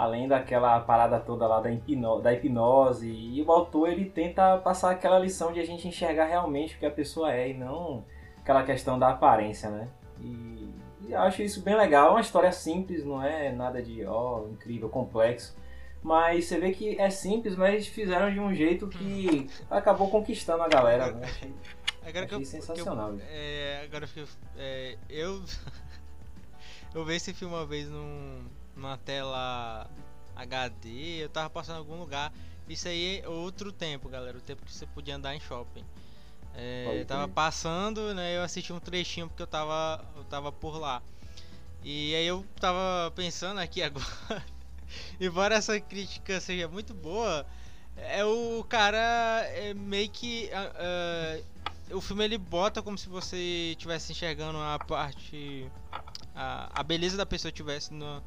[0.01, 4.93] além daquela parada toda lá da, hipno, da hipnose, e o autor ele tenta passar
[4.93, 8.03] aquela lição de a gente enxergar realmente o que a pessoa é e não
[8.39, 9.89] aquela questão da aparência, né?
[10.19, 10.71] E,
[11.03, 14.47] e eu acho isso bem legal, é uma história simples, não é nada de ó,
[14.49, 15.55] incrível, complexo,
[16.03, 20.69] mas você vê que é simples, mas fizeram de um jeito que acabou conquistando a
[20.69, 21.27] galera, né?
[21.27, 21.53] Achei,
[22.07, 23.13] Agora que achei eu, sensacional.
[23.13, 25.43] eu, é, agora que eu, é, eu
[26.95, 28.47] eu vi esse filme uma vez num,
[28.81, 29.89] numa tela
[30.35, 32.33] HD, eu tava passando em algum lugar.
[32.69, 35.85] Isso aí é outro tempo, galera, o tempo que você podia andar em shopping.
[36.55, 38.37] É, tava passando, né?
[38.37, 41.03] Eu assisti um trechinho porque eu tava, eu tava por lá.
[41.83, 44.45] E aí eu tava pensando aqui agora,
[45.21, 47.47] embora essa crítica seja muito boa,
[47.97, 48.99] é o cara
[49.49, 55.71] é meio que uh, o filme ele bota como se você estivesse enxergando a parte
[56.35, 58.23] a, a beleza da pessoa estivesse no,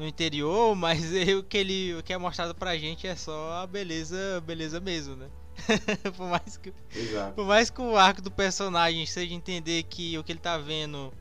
[0.00, 3.66] no interior, mas o que ele o que é mostrado pra gente é só a
[3.66, 5.28] beleza, beleza mesmo, né?
[6.16, 7.34] por, mais que, Exato.
[7.34, 11.12] por mais que o arco do personagem seja entender que o que ele tá vendo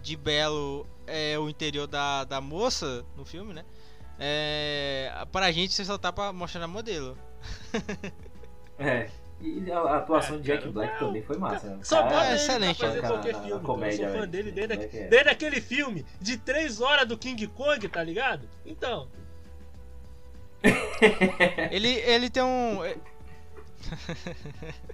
[0.00, 3.64] de belo é o interior da, da moça no filme, né?
[4.18, 7.16] É, pra gente você só tá pra mostrar a modelo.
[8.80, 9.10] É.
[9.40, 11.68] E a atuação É, de Jack cara, Black não, também foi massa.
[11.68, 11.78] né?
[11.80, 13.08] O Só cara- pode é ele excelente, fazer né?
[13.08, 13.50] qualquer Na- filme.
[13.52, 13.64] cara.
[13.64, 14.26] comédia, eu sou fã velho.
[14.32, 18.48] dele desde, Moleque é- desde aquele filme de 3 horas do King Kong, tá ligado?
[18.66, 19.08] Então,
[21.70, 22.80] Ele, ele tem um.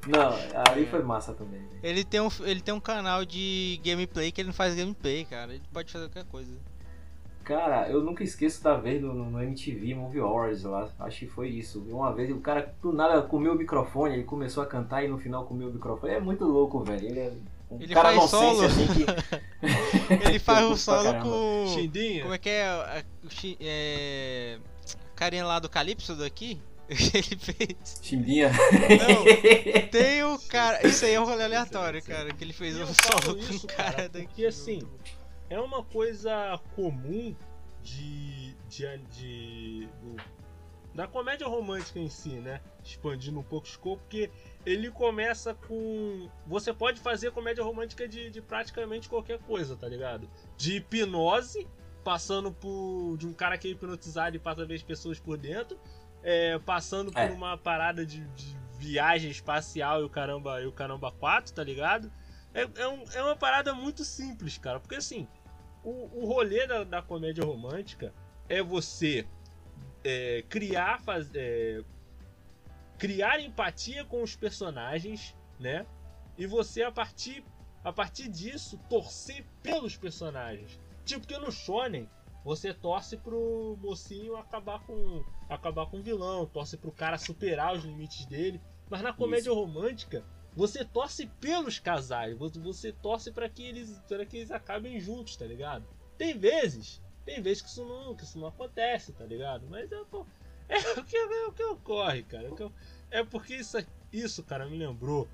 [0.06, 0.34] Não,
[0.68, 1.60] ali foi massa também.
[1.60, 1.80] velho.
[1.82, 5.54] Ele tem, um, ele tem um canal de gameplay que ele não faz gameplay, cara.
[5.54, 6.52] Ele pode fazer qualquer coisa.
[7.44, 10.90] Cara, eu nunca esqueço da vez no, no MTV Movie Awards lá.
[11.00, 11.80] Acho que foi isso.
[11.90, 15.18] Uma vez o cara do nada comeu o microfone, ele começou a cantar e no
[15.18, 16.14] final comeu o microfone.
[16.14, 17.06] É muito louco, velho.
[17.06, 17.32] Ele é
[17.70, 18.64] um Ele cara faz nonsense, solo.
[18.66, 20.24] assim que.
[20.28, 21.66] Ele faz o solo com.
[21.74, 22.22] Xindinha.
[22.22, 22.66] Como é que é?
[22.66, 23.28] a- o
[23.60, 24.58] é...
[25.14, 26.60] Carinha lá do Calypso daqui?
[26.88, 27.98] Ele fez.
[28.02, 28.50] Chimbinha.
[28.52, 29.24] Não,
[29.90, 30.86] tem o cara.
[30.86, 32.32] Isso aí é um rolê aleatório, cara.
[32.34, 34.26] Que ele fez E um solo com um cara cara, daqui.
[34.26, 34.82] porque assim,
[35.54, 37.34] é uma coisa comum
[37.82, 40.34] de, de, de- do-
[40.94, 42.60] da comédia romântica em si, né?
[42.84, 44.30] Expandindo um pouco o escopo, porque
[44.64, 46.28] ele começa com.
[46.46, 50.28] Você pode fazer comédia romântica de, de praticamente qualquer coisa, tá ligado?
[50.56, 51.66] De hipnose,
[52.04, 53.16] passando por.
[53.18, 55.76] de um cara que é hipnotizado e passa a ver as pessoas por dentro,
[56.22, 57.30] é, passando por É.
[57.30, 62.10] uma parada de, de viagem espacial e o caramba, e o caramba 4, tá ligado?
[62.52, 64.78] É, é, um- é uma parada muito simples, cara.
[64.78, 65.26] Porque assim,
[65.84, 68.12] o, o rolê da, da comédia romântica
[68.48, 69.26] é você
[70.02, 71.82] é, criar, faz, é,
[72.98, 75.86] criar empatia com os personagens, né?
[76.36, 77.44] E você, a partir,
[77.82, 80.80] a partir disso, torcer pelos personagens.
[81.04, 82.08] Tipo que no Shonen,
[82.44, 87.84] você torce pro mocinho acabar com acabar com o vilão, torce pro cara superar os
[87.84, 88.60] limites dele.
[88.90, 90.24] Mas na comédia romântica,
[90.56, 95.44] você torce pelos casais, você, torce pra que eles para que eles acabem juntos, tá
[95.44, 95.84] ligado?
[96.16, 99.66] Tem vezes, tem vezes que isso não, que isso não acontece, tá ligado?
[99.68, 100.24] Mas é, o que-
[100.68, 102.48] é o que, é o que ocorre, cara.
[103.10, 103.76] É, é porque isso,
[104.12, 105.28] isso, cara, me lembrou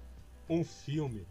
[0.49, 1.27] um filme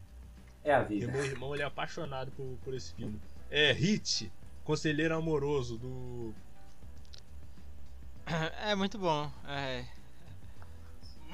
[0.63, 1.11] É a e vida.
[1.11, 3.19] meu irmão ele é apaixonado por, por esse filme.
[3.49, 4.31] É Hit,
[4.63, 6.33] Conselheiro Amoroso, do.
[8.61, 9.31] É muito bom.
[9.47, 9.83] É.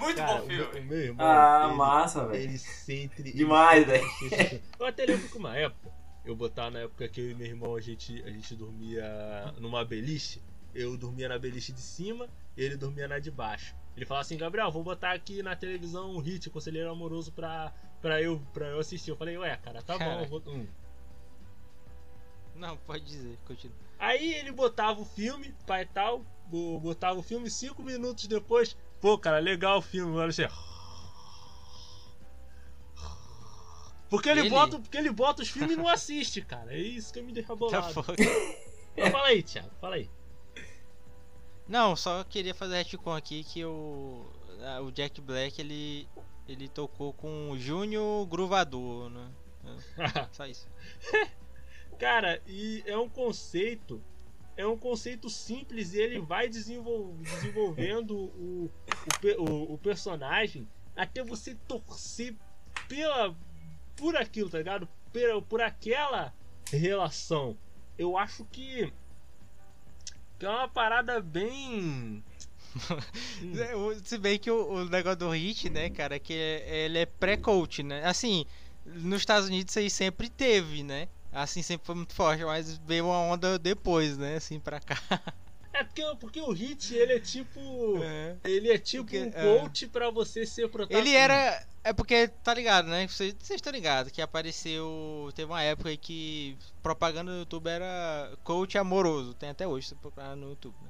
[0.06, 0.82] Muito Cara, bom filme.
[0.82, 1.26] meu irmão.
[1.28, 2.44] Ah, ele- massa, velho.
[2.44, 3.32] Ele sempre.
[3.34, 4.04] Demais, velho.
[4.80, 5.92] Eu até lembro que uma época,
[6.24, 9.84] eu botava na época que eu e meu irmão a gente, a gente dormia numa
[9.86, 10.42] beliche.
[10.74, 12.28] Eu dormia na beliche de cima
[12.58, 13.76] e ele dormia na de baixo.
[13.96, 18.22] Ele falava assim, Gabriel, vou botar aqui na televisão um hit, Conselheiro Amoroso, pra, pra,
[18.22, 19.10] eu, pra eu assistir.
[19.12, 20.22] Eu falei, ué, cara, tá bom, Cara.
[20.24, 20.42] eu vou.
[20.48, 20.68] Hum.
[22.56, 23.76] Não, pode dizer, continua.
[24.00, 28.76] Aí ele botava o filme, pai e tal, bo- botava o filme, cinco minutos depois,
[29.00, 30.44] pô, cara, legal o filme, olha assim.
[34.10, 34.50] Porque ele, Ele?
[34.50, 36.74] bota, porque ele bota os filmes e não assiste, cara.
[36.74, 38.06] É isso que me deixa Tá bolado.
[38.96, 40.10] Mas fala aí, Thiago, fala aí.
[41.68, 44.26] Não, só queria fazer retcon aqui que o,
[44.84, 46.08] o Jack Black ele,
[46.48, 49.32] ele tocou com o Júnior Gruvador, né?
[49.98, 50.68] É, só isso.
[51.98, 54.02] Cara, e é um conceito.
[54.58, 58.72] É um conceito simples e ele vai desenvol- desenvolvendo o,
[59.38, 62.36] o, o- o personagem até você torcer
[62.88, 63.36] pela,
[63.98, 64.88] por aquilo, tá ligado?
[65.12, 66.34] Por, por aquela
[66.72, 67.58] relação.
[67.98, 68.94] Eu acho que,
[70.40, 72.24] que é uma parada bem.
[73.58, 77.06] É, Se bem que o, o negócio do Hit, né, cara, que é- ele é
[77.06, 78.04] pré-coach, né?
[78.06, 78.46] Assim,
[78.86, 81.08] nos Estados Unidos isso aí sempre teve, né?
[81.36, 84.38] Assim, sempre foi muito forte, mas veio uma onda depois, né?
[84.38, 84.98] Assim, pra cá.
[85.74, 88.02] É porque, porque o Hit, ele é tipo.
[88.02, 88.38] É.
[88.46, 89.60] Ele é tipo Porque, um é.
[89.60, 91.10] coach pra você ser protagonista.
[91.10, 91.68] Ele era.
[91.84, 93.06] É porque, tá ligado, né?
[93.06, 95.30] Vocês vocês estão ligados que apareceu.
[95.36, 99.34] Teve uma época aí que propaganda no YouTube era coach amoroso.
[99.34, 100.90] Tem até hoje, se você procurar no YouTube, né?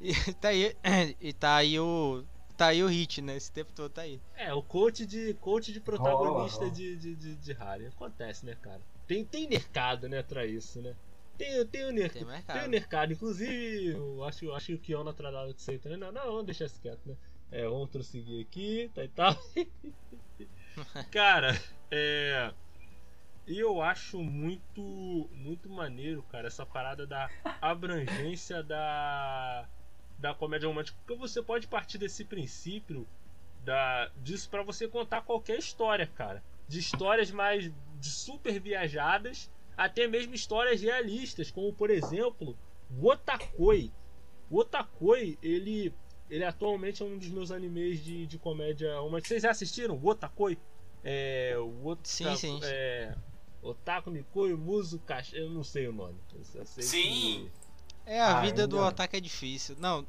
[0.00, 0.76] E tá aí.
[1.20, 2.24] E tá aí o.
[2.56, 3.36] Tá aí o hit, né?
[3.36, 4.20] Esse tempo todo tá aí.
[4.36, 6.70] É, o coach de, coach de protagonista Rola, rola.
[6.70, 7.86] De, de, de, de Harry.
[7.86, 8.80] Acontece, né, cara?
[9.12, 10.94] Tem, tem mercado, né, pra isso, né?
[11.36, 12.66] Tem, tem, o, Tem tem mercado.
[12.66, 13.12] o mercado.
[13.12, 15.98] Inclusive, eu acho, eu acho que o Kiona tratado com isso aí também.
[15.98, 17.14] Não, não, vamos deixar isso quieto, né?
[17.50, 19.36] É, vamos prosseguir aqui, tá e tal.
[21.12, 21.60] cara,
[21.90, 22.54] é.
[23.46, 24.80] Eu acho muito,
[25.34, 27.28] muito maneiro, cara, essa parada da
[27.60, 29.68] abrangência da,
[30.18, 30.96] da comédia romântica.
[31.04, 33.06] Porque você pode partir desse princípio
[33.62, 36.42] da, disso para você contar qualquer história, cara.
[36.68, 37.70] De histórias mais
[38.08, 42.56] super viajadas até mesmo histórias realistas, como por exemplo,
[42.90, 43.92] o Otakoi.
[44.50, 45.92] O Otakoi, ele
[46.30, 49.00] ele atualmente é um dos meus animes de, de comédia.
[49.02, 49.20] Uma...
[49.20, 49.96] Vocês já assistiram?
[49.96, 50.58] O Otakoi?
[51.04, 51.54] É.
[51.58, 52.00] O Ota...
[52.04, 52.60] Sim, sim, sim.
[52.64, 53.14] É.
[53.62, 55.36] Otaku Nikoi Muso Kashi.
[55.36, 56.18] Eu não sei o nome.
[56.64, 57.50] Sei Sim.
[58.04, 59.76] É, a Ah, vida do otaku é difícil.
[59.78, 60.06] Não,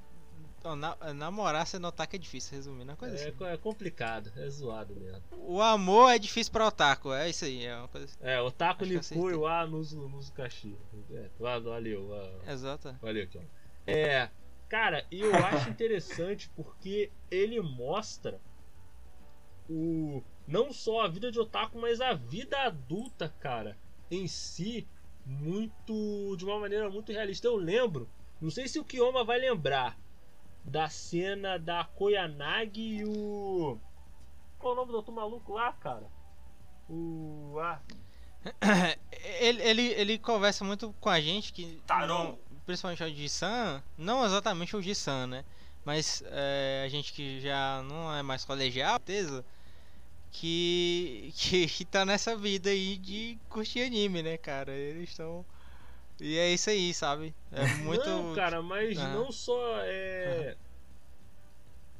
[0.75, 3.43] na- namorar sendo otaku é difícil, resumindo a Que coisa é, assim.
[3.45, 5.21] é complicado, é zoado mesmo.
[5.37, 8.17] O amor é difícil pra otaku, é isso aí, é uma coisa assim.
[8.21, 9.33] É, Otaku que Nikoi acertei.
[9.35, 10.77] wa Muso, Muso Kashi.
[11.11, 12.07] É, va- valeu.
[12.07, 12.95] va- Exato.
[13.01, 13.27] Valeu.
[13.85, 14.29] É,
[14.69, 18.39] cara, e eu acho interessante porque ele mostra
[19.69, 23.77] o não só a vida de otaku, mas a vida adulta, cara,
[24.11, 24.87] em si,
[25.25, 27.47] muito de uma maneira muito realista.
[27.47, 28.09] Eu lembro,
[28.41, 29.97] não sei se o Kiyoma vai lembrar
[30.63, 33.77] da cena da Koyanagi e o
[34.57, 36.09] qual é o nome do outro maluco lá, cara?
[36.89, 37.79] O ah,
[39.39, 41.81] ele, ele, ele conversa muito com a gente que.
[42.07, 45.45] Não- principalmente o Ji-san, não exatamente o Ji-san, né?
[45.83, 49.43] Mas é, a gente que já não é mais colegial, certeza,
[50.31, 54.71] que, que, que tá nessa vida aí de curtir anime, né, cara?
[54.71, 55.45] Eles estão.
[56.25, 57.35] E é isso aí, sabe?
[57.51, 58.05] É muito.
[58.09, 59.13] Não, cara, mas Aham.
[59.13, 60.55] não só é.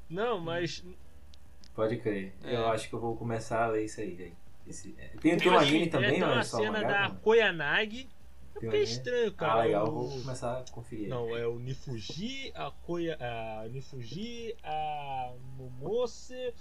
[0.10, 0.84] Não, mas.
[1.76, 2.34] Pode crer.
[2.44, 2.56] É.
[2.56, 4.36] Eu acho que eu vou começar a ler isso aí, velho.
[4.66, 7.16] Esse- é, Tem, um anime também, é, é uma só cena mangá, da?
[7.16, 8.08] Koyanagi.
[8.62, 9.54] É um estranho, cara.
[9.62, 9.88] Ah, legal.
[9.88, 11.10] Eu o- vou começar a conferir.
[11.10, 13.18] Não, é o Nifuji, a Koya.
[13.20, 16.54] A Nifuji, a Momose,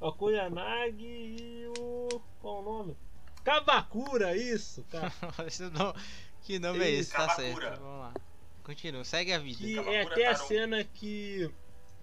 [0.00, 2.20] a Koyanagi e o.
[2.40, 2.96] Qual o nome?
[3.42, 5.10] Kabakura, isso, cara.
[5.72, 5.94] Não-
[6.42, 7.10] que nome é esse?
[7.10, 7.80] Isso, Tá certo.
[7.80, 8.14] Vamos lá.
[8.62, 9.58] Continua, segue a vida.
[9.58, 10.46] Que Kabakura é até a Taro.
[10.46, 11.50] cena que.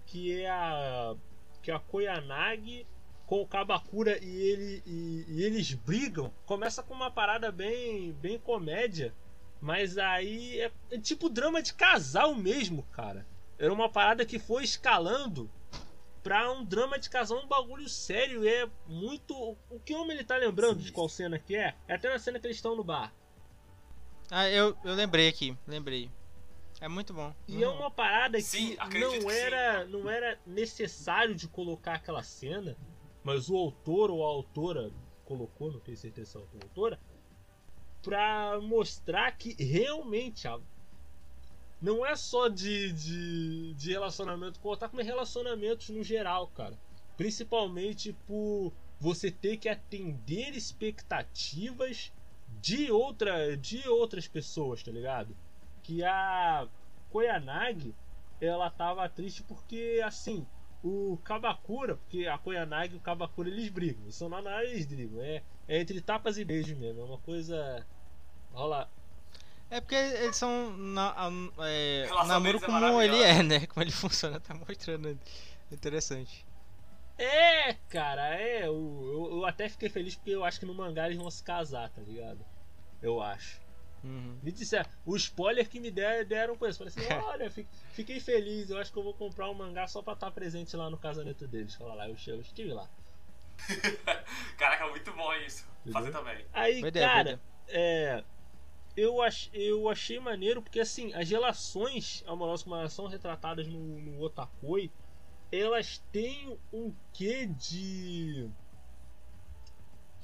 [0.06, 1.16] Que é a.
[1.62, 2.86] Que a Koyanagi
[3.26, 6.32] com o Kabakura e, ele, e, e eles brigam.
[6.46, 9.14] Começa com uma parada bem, bem comédia.
[9.60, 13.26] Mas aí é, é tipo drama de casal mesmo, cara.
[13.58, 15.50] Era uma parada que foi escalando
[16.22, 18.44] pra um drama de casal, um bagulho sério.
[18.44, 19.34] E é muito.
[19.70, 21.74] O que homem ele tá lembrando de qual cena que é?
[21.88, 23.12] É até na cena que eles estão no bar.
[24.32, 26.10] Ah, eu, eu lembrei aqui, lembrei.
[26.82, 27.34] É muito bom.
[27.48, 32.22] E é uma parada Sim, que não que era, não era necessário de colocar aquela
[32.22, 32.76] cena,
[33.24, 34.92] mas o autor ou a autora
[35.24, 37.00] colocou, não tenho certeza se é a autora,
[38.02, 40.60] pra mostrar que realmente a-
[41.82, 46.78] não é só de, de, de relacionamento com o otaku, mas relacionamentos no geral, cara.
[47.16, 52.12] Principalmente por você ter que atender expectativas
[52.66, 55.38] de, outra, de outras pessoas, tá ligado?
[55.84, 56.68] Que a
[57.12, 57.94] Koyanagi,
[58.42, 60.48] ela tava triste porque, assim,
[60.84, 64.02] o Kabakura, porque a Koyanagi e o Kabakura eles brigam.
[64.04, 65.22] Eles são na na- eles brigam.
[65.22, 67.02] É, é entre tapas e beijos mesmo.
[67.02, 67.86] É uma coisa.
[68.52, 68.90] Rola.
[69.70, 71.32] É porque eles são na, a-
[71.68, 73.68] é, namoro deles é como ele é, né?
[73.68, 75.20] Como ele funciona, tá mostrando.
[75.72, 76.44] Interessante.
[77.18, 78.66] É, cara, é.
[78.66, 78.74] Eu,
[79.14, 81.90] eu, eu até fiquei feliz porque eu acho que no mangá eles vão se casar,
[81.92, 82.44] tá ligado?
[83.06, 83.62] Eu acho.
[84.04, 84.40] Uhum.
[84.42, 86.80] Me disseram, o spoiler que me der- deram com isso.
[86.80, 88.70] Falei assim: olha, fi- fiquei feliz.
[88.70, 91.48] Eu acho que eu vou comprar um mangá só pra estar presente lá no casamento
[91.48, 91.76] deles.
[91.76, 92.90] Fala lá, eu, eu estive lá.
[94.58, 95.66] Caraca, muito bom isso.
[95.92, 96.12] Fazer Entendeu?
[96.12, 96.46] também.
[96.52, 98.24] Aí, cara, é.
[98.98, 104.22] Eu, ach, eu achei maneiro porque, assim, as relações amorosas como são retratadas no, no
[104.22, 104.90] Otakoi,
[105.52, 108.50] elas têm um quê de.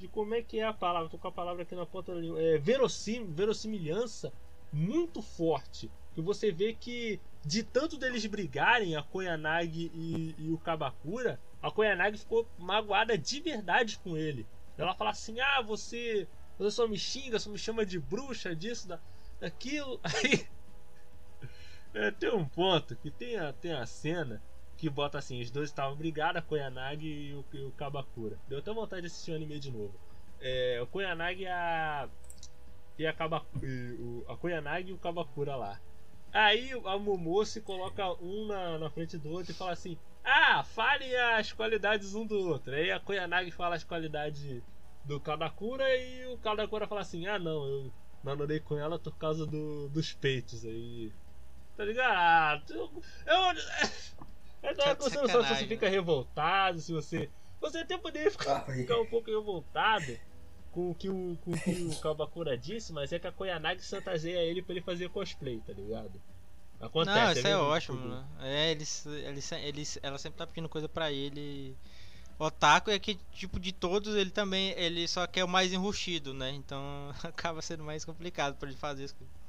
[0.02, 1.10] De como é que é a palavra?
[1.10, 2.42] Tô com a palavra aqui na ponta da língua.
[2.42, 4.34] É, verossim, verossimilhança
[4.74, 5.92] muito forte.
[6.16, 11.70] Que você vê que, de tanto deles brigarem, a Koyanagi e, e o Kabakura, a
[11.70, 14.48] Koyanagi ficou magoada de verdade com ele.
[14.76, 16.28] Ela fala assim: ah, você,
[16.58, 19.00] você só me xinga, só me chama de bruxa, disso, da,
[19.40, 20.00] daquilo.
[20.02, 20.48] Aí.
[21.94, 24.42] É, tem um ponto que tem a, tem a cena
[24.82, 28.40] que bota assim: os dois estavam brigados, a Koyanagi e o, e o Kabakura.
[28.48, 29.94] Deu até vontade de assistir o anime de novo.
[30.42, 32.10] É, o Koyanagi e a.
[32.98, 35.80] E a, Kaba, e o, a Koyanagi e o Kabakura lá.
[36.34, 40.64] Aí a Momo se coloca um na, na frente do outro e fala assim: Ah,
[40.64, 42.74] fale as qualidades um do outro.
[42.74, 44.64] Aí a Koyanagi fala as qualidades
[45.06, 49.46] do Kadakura e o Kadakura fala assim: Ah, não, eu namorei com ela por causa
[49.46, 50.66] do, dos peitos.
[50.66, 51.14] Aí.
[51.78, 52.74] Tá ligado?
[52.74, 52.92] Eu.
[53.28, 54.31] eu
[54.62, 57.30] é Tá da de você, se você fica revoltado, se você.
[57.60, 60.18] Você até poderia ficar, ficar um pouco revoltado
[60.72, 63.84] com o que o, com o, que o Kabakura disse, mas é que a Koyanagi
[63.84, 66.20] chantageia ele pra ele fazer cosplay, tá ligado?
[66.80, 67.20] Acontece.
[67.20, 68.26] Não, isso é mesmo, ótimo, né?
[68.40, 71.78] É, eles, eles, eles, ela sempre tá pedindo coisa pra ele.
[72.40, 76.34] O Otaku é que, tipo, de todos, ele também, ele só quer o mais enrustido,
[76.34, 76.50] né?
[76.52, 79.41] Então acaba sendo mais complicado pra ele fazer coisas.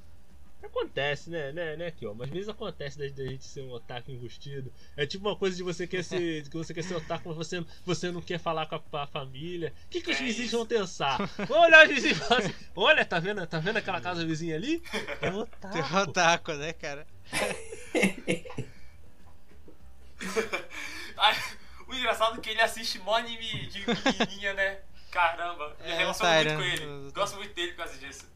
[0.62, 2.14] Acontece, né, né, né, aqui, ó.
[2.14, 4.72] Mas às vezes acontece da, da gente ser um otaku enrustido.
[4.96, 6.42] É tipo uma coisa de você quer ser.
[6.48, 9.06] que você quer ser otaku, mas você, você não quer falar com a, com a
[9.06, 9.72] família.
[9.86, 10.56] O que, que os É vizinhos isso.
[10.56, 11.18] vão pensar?
[11.48, 14.54] Vão olhar os vizinhos e falar assim, olha, tá vendo, tá vendo aquela casa vizinha
[14.56, 14.82] ali?
[15.20, 15.72] É um otaku.
[15.72, 17.06] Tem um otaku, né, cara?
[21.88, 24.78] O engraçado é que ele assiste mó anime de menininha, né?
[25.10, 26.72] Caramba, eu É, relaciono muito com né?
[26.74, 27.10] ele.
[27.12, 28.30] Gosto muito dele por causa disso.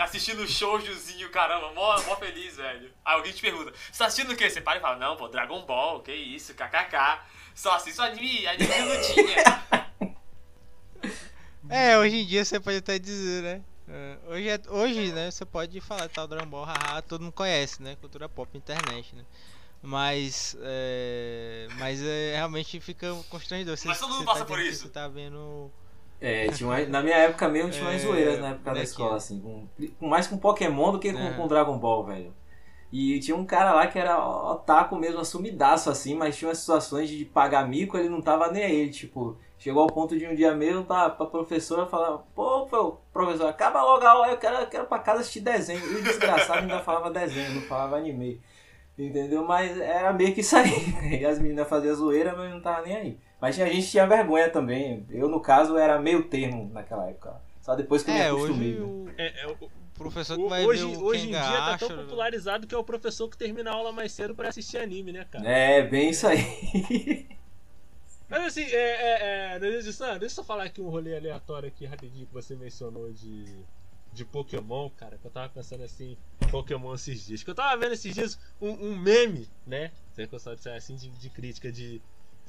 [0.00, 2.92] Assistindo o showzinho, caramba, mó, mó feliz, velho.
[3.04, 4.50] Aí alguém te pergunta, você tá assistindo o quê?
[4.50, 7.20] Você para e fala, não, pô, Dragon Ball, que isso, kkk.
[7.54, 9.36] Só assisto anime, anime de lutinha.
[11.68, 13.62] É, hoje em dia você pode até dizer, né?
[13.88, 17.80] É, Hoje, é- hoje, né, você pode falar tal Dragon Ball, haha, todo mundo conhece,
[17.80, 17.96] né?
[18.00, 19.24] Cultura pop, internet, né?
[19.82, 23.76] Mas, é, mas é, realmente fica constrangedor.
[23.76, 24.82] Você, Mas todo mundo você passa tá por isso.
[24.82, 25.70] Você tá vendo...
[26.20, 29.16] É, tinha uma- na minha época mesmo tinha umas É, zoeiras na época da escola,
[29.16, 29.40] assim.
[29.98, 31.36] Com, mais com Pokémon do que com, Aham.
[31.36, 32.34] com Dragon Ball, velho.
[32.92, 37.08] E tinha um cara lá que era otaku mesmo, assumidaço, assim, mas tinha umas situações
[37.08, 39.36] de pagar mico, ele não tava nem aí, tipo...
[39.58, 43.82] Chegou ao ponto de um dia mesmo pra, pra professora falar, pô, pô, professor, acaba
[43.82, 45.80] logo a aula, eu quero, eu quero pra casa assistir desenho.
[45.84, 48.40] E o desgraçado ainda falava desenho, não falava anime.
[48.98, 49.44] Entendeu?
[49.46, 50.72] Mas era meio que isso aí.
[51.20, 53.18] E as meninas faziam zoeira, mas não tava nem aí.
[53.40, 55.06] Mas a gente tinha vergonha também.
[55.10, 57.40] Eu, no caso, era meio termo naquela época.
[57.62, 58.68] Só depois que eu me É, acostumei.
[58.74, 58.84] hoje né?
[58.86, 61.88] o É, é, o- professor que vai hoje, ver o hoje em dia tá tão
[61.88, 65.12] Kenga popularizado que é o professor que termina a aula mais cedo pra assistir anime,
[65.12, 65.46] né, cara?
[65.48, 67.28] É, bem isso aí.
[68.28, 72.26] Mas assim, é, é, é, deixa, eu só- falar aqui um rolê aleatório aqui rapidinho
[72.26, 73.44] que você mencionou de,
[74.12, 76.16] de Pokémon, cara, que eu tava pensando assim,
[76.50, 77.42] Pokémon esses dias.
[77.42, 79.90] Que eu tava vendo esses dias um, um meme, né?
[80.14, 82.00] Sei que eu só disser assim de, de crítica de.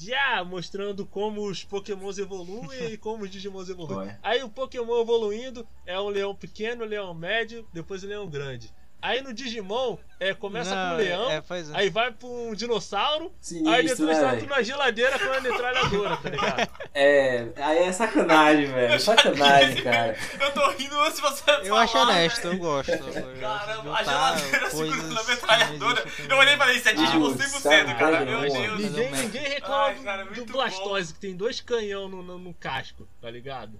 [0.01, 4.17] De ah, mostrando como os Pokémons evoluem e como os Digimons evoluem.
[4.23, 8.73] Aí o Pokémon evoluindo é um leão pequeno, leão médio, depois o leão grande.
[9.01, 11.43] Aí no Digimon é, começa Não, com o leão, é, é.
[11.73, 15.41] aí vai pra um dinossauro, Sinistro, aí depois né, tá tudo na geladeira com a
[15.41, 16.69] metralhadora, tá ligado?
[16.93, 18.99] É, aí é sacanagem, velho.
[18.99, 20.15] Sacanagem, cara.
[20.39, 22.91] Eu tô rindo antes de você Eu acho falar, honesto, eu gosto.
[22.91, 26.05] Eu Caramba, a geladeira segurando a metralhadora.
[26.29, 28.17] Eu olhei e falei, isso é Digimon Ah, 100%, cara.
[28.19, 28.77] sacanagem, Meu.
[28.77, 28.79] Deus.
[28.91, 32.53] Ninguém, ninguém reclama Ai, do- cara, do, Blastoise, que tem dois canhão no, no, no
[32.53, 33.79] casco, tá ligado?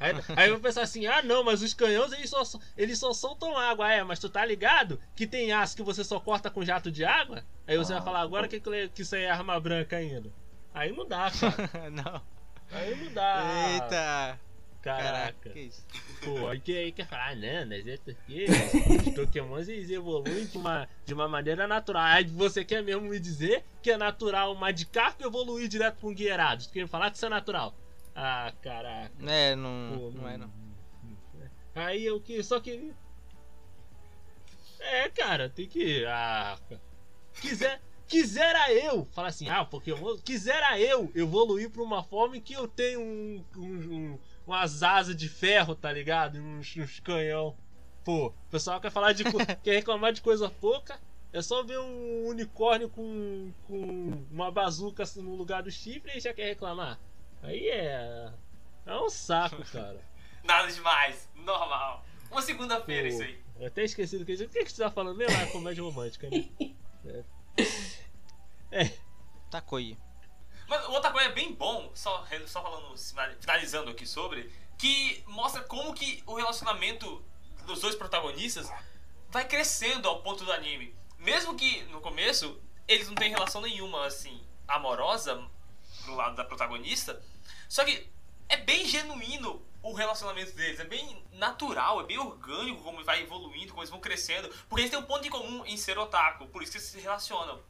[0.00, 2.42] Aí, aí eu vou pensar assim, ah não, mas os canhões eles só,
[2.76, 6.20] eles só soltam água, é, mas tu tá ligado que tem aço que você só
[6.20, 7.44] corta com jato de água?
[7.66, 10.30] Aí você Ah, vai falar agora que, que isso aí é arma branca ainda.
[10.72, 11.90] Aí não dá, cara.
[11.90, 12.22] não.
[12.70, 13.44] Aí não dá.
[13.72, 14.40] Eita!
[14.80, 15.10] Caraca.
[15.12, 15.84] Caraca, que isso?
[16.22, 18.46] Pô, aí que aí quer falar, não, mas é porque
[19.08, 22.04] os Pokémons eles evoluem de uma, de uma maneira natural.
[22.04, 26.08] Aí você quer mesmo me dizer que é natural uma de carro evoluir direto pra
[26.08, 26.68] um Guierados?
[26.68, 27.74] Tu quer me falar que isso é natural?
[28.20, 29.12] Ah, caraca.
[29.30, 30.50] É, não, Pô, não é não.
[31.72, 32.92] Aí eu que só que.
[34.80, 36.04] É, cara, tem que.
[36.04, 36.58] Ah,
[37.40, 37.80] quiser.
[38.08, 42.66] Quisera eu, fala assim, ah, Pokémon, quisera eu evoluir pra uma forma em que eu
[42.66, 46.38] tenho um, um, um- umas asas de ferro, tá ligado?
[46.38, 47.54] Uns, uns canhão.
[48.02, 49.24] Pô, o pessoal quer falar de.
[49.62, 50.98] quer reclamar de coisa pouca.
[51.34, 56.20] É só ver um unicórnio com, com uma bazuca assim no lugar do chifre e
[56.20, 56.98] já quer reclamar.
[57.42, 58.32] Aí é.
[58.86, 60.00] É um saco, cara.
[60.44, 62.04] Nada demais, normal.
[62.30, 63.42] Uma segunda-feira isso aí.
[63.58, 65.36] Eu até esqueci do que O que, que você tá falando mesmo?
[65.36, 66.48] Ah, comédia romântica, né?
[69.50, 69.96] Takoi.
[70.68, 72.94] Mas outra coisa é bem bom, só, só falando,
[73.40, 77.24] finalizando aqui sobre, que mostra como que o relacionamento
[77.66, 78.70] dos dois protagonistas
[79.30, 80.94] vai crescendo ao ponto do anime.
[81.18, 85.42] Mesmo que no começo eles não têm relação nenhuma assim amorosa
[86.08, 87.22] pro lado da protagonista,
[87.68, 88.08] só que
[88.48, 93.68] é bem genuíno o relacionamento deles, é bem natural, é bem orgânico como vai evoluindo,
[93.68, 96.62] como eles vão crescendo, porque eles têm um ponto em comum em ser otaku, por
[96.62, 97.60] isso que eles se relacionam.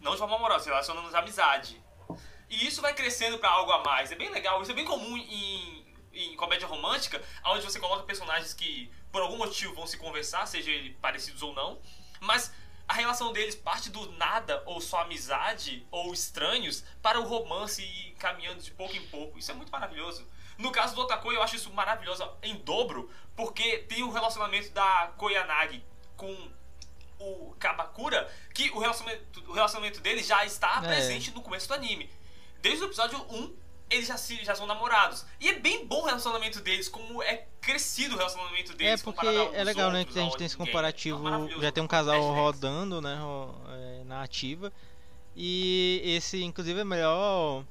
[0.00, 1.80] Não de forma amorosa, se relacionam de amizade.
[2.50, 4.10] E isso vai crescendo pra algo a mais.
[4.10, 4.60] É bem legal.
[4.60, 9.38] Isso é bem comum em, em comédia romântica, onde você coloca personagens que por algum
[9.38, 11.80] motivo vão se conversar, seja parecidos ou não,
[12.20, 12.52] mas
[12.88, 18.10] a relação deles parte do nada ou só amizade ou estranhos para o romance e
[18.18, 19.38] caminhando de pouco em pouco.
[19.38, 20.26] Isso é muito maravilhoso.
[20.58, 25.12] No caso do Otakoi, eu acho isso maravilhoso em dobro, porque tem o relacionamento da
[25.16, 25.82] Koyanagi
[26.16, 26.50] com
[27.18, 30.88] o Kabakura, que o relacionamento, o relacionamento dele já está É.
[30.88, 32.10] presente no começo do anime.
[32.58, 33.56] Desde o episódio 1,
[33.94, 35.24] eles já, se, já são namorados.
[35.40, 39.20] E é bem bom o relacionamento deles, como é crescido o relacionamento É deles porque
[39.20, 39.98] comparado aos é legal, né?
[40.00, 41.28] outros, Que a gente tem esse comparativo.
[41.28, 41.60] É.
[41.60, 42.40] Já tem um casal Hashtag.
[42.40, 43.18] rodando, né?
[43.70, 44.72] é, Na ativa.
[45.36, 47.64] E esse, inclusive, é a melhor.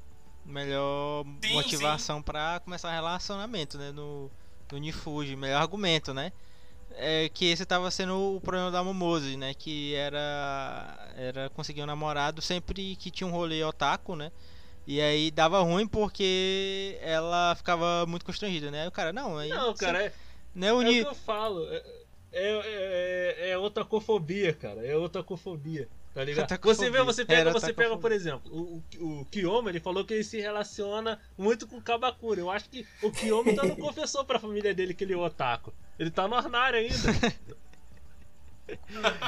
[0.44, 3.92] Melhor Sim, motivação pra começar relacionamento, né?
[3.92, 4.32] No,
[4.72, 5.36] no Nifuji.
[5.36, 6.32] Melhor argumento, né?
[6.96, 9.54] é, que esse tava sendo o problema da Momose, né?
[9.54, 14.32] Que era era conseguir um namorado sempre que tinha um rolê otaku, né?
[14.86, 18.84] E aí dava ruim porque ela ficava muito constrangida, né?
[18.84, 20.14] Aí o cara, não, aí Não, cara, é,
[20.56, 21.02] né, é o uni...
[21.02, 21.68] que eu falo.
[21.70, 21.84] É,
[22.34, 24.86] é, é, é otacofobia, cara.
[24.86, 25.88] É otacofobia.
[26.14, 26.60] Tá ligado?
[26.62, 30.14] Você vê, você pega, Era você pega, por exemplo, o, o, o ele falou que
[30.14, 32.42] ele se relaciona muito com o Kabakura.
[32.42, 35.74] Eu acho que o Kiyoma ainda não confessou pra família dele que ele é otaku.
[35.98, 36.96] Ele tá no armário ainda.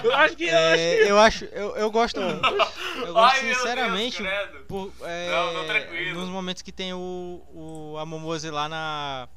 [0.04, 0.44] Eu acho que.
[0.46, 1.10] Eu acho É, que...
[1.10, 2.46] eu acho, eu, eu gosto muito.
[2.46, 4.66] Eu gosto Ai, Deus, sinceramente credo.
[4.68, 6.20] por, é, Não, não, tranquilo.
[6.20, 9.28] nos momentos que tem o, o a Momose lá na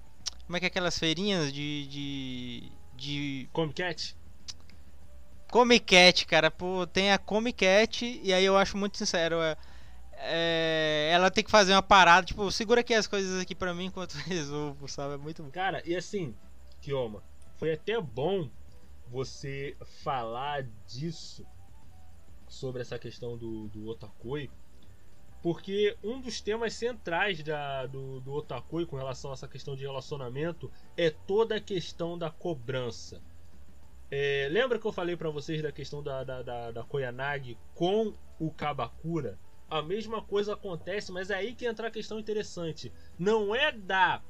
[0.47, 4.17] como é que é aquelas feirinhas de de de Comic Cat?
[5.51, 9.57] Comic Cat, cara, pô, tem a Comic Cat e aí eu acho muito sincero, é,
[10.19, 13.87] é, ela tem que fazer uma parada, tipo, segura aqui as coisas aqui pra mim
[13.87, 15.15] enquanto eu resolvo, sabe?
[15.15, 15.51] É muito bom.
[15.51, 16.35] Cara, e assim,
[16.81, 17.23] Kioma,
[17.59, 18.49] foi até bom
[19.09, 21.47] você falar disso
[22.49, 24.51] sobre essa questão do, do Otakoi,
[25.43, 29.85] porque um dos temas centrais da, do, do Otakoi com relação a essa questão de
[29.85, 33.23] relacionamento é toda a questão da cobrança.
[34.11, 38.15] É, lembra que eu falei pra vocês da questão da, da, da, da Koyanagi com
[38.39, 39.39] o Kabakura?
[39.69, 42.93] A mesma coisa acontece, mas é aí que entra a questão interessante.
[43.19, 44.23] Não é da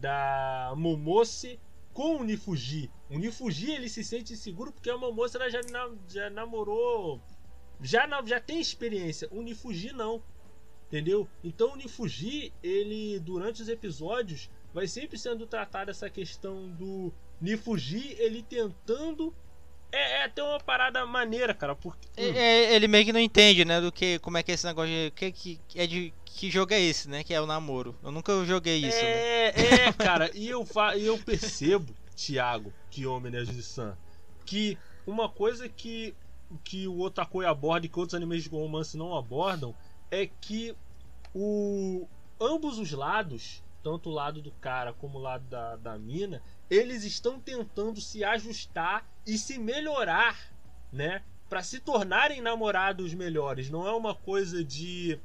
[0.00, 1.60] da Momose
[1.92, 2.90] com o Nifuji.
[3.10, 5.60] O Nifuji ele se sente inseguro porque a Momose ela já,
[6.08, 7.20] já namorou,
[7.82, 9.26] já, já tem experiência.
[9.32, 10.22] O Nifuji não,
[10.86, 11.28] entendeu?
[11.42, 18.14] Então o Nifuji ele durante os episódios vai sempre sendo tratado essa questão do Nifuji
[18.18, 19.34] ele tentando
[19.92, 23.64] é, é até uma parada maneira, cara, porque É, é, ele meio que não entende,
[23.64, 26.48] né, do que como é que é esse negócio de que, que é de que
[26.48, 27.96] jogo é esse, né, que é o namoro.
[28.02, 29.10] Eu nunca joguei isso, né?
[29.10, 29.54] É,
[29.88, 30.64] é, cara, e eu,
[30.96, 33.96] e eu percebo, Thiago, que homem né, San,
[34.44, 34.76] que
[35.06, 36.14] uma coisa que,
[36.64, 39.74] que o Otakoi aborda e que outros animes de romance não abordam
[40.10, 40.74] é que
[41.34, 42.06] o,
[42.40, 47.04] ambos os lados, tanto o lado do cara como o lado da, da mina, eles
[47.04, 50.36] estão tentando se ajustar e se melhorar,
[50.92, 51.22] né?
[51.48, 53.70] Pra se tornarem namorados melhores.
[53.70, 55.18] Não é uma coisa de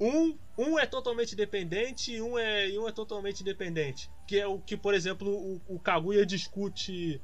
[0.00, 4.10] um, um é totalmente dependente e um é, um é totalmente independente.
[4.26, 7.20] Que é o que, por exemplo, o, o Kaguya discute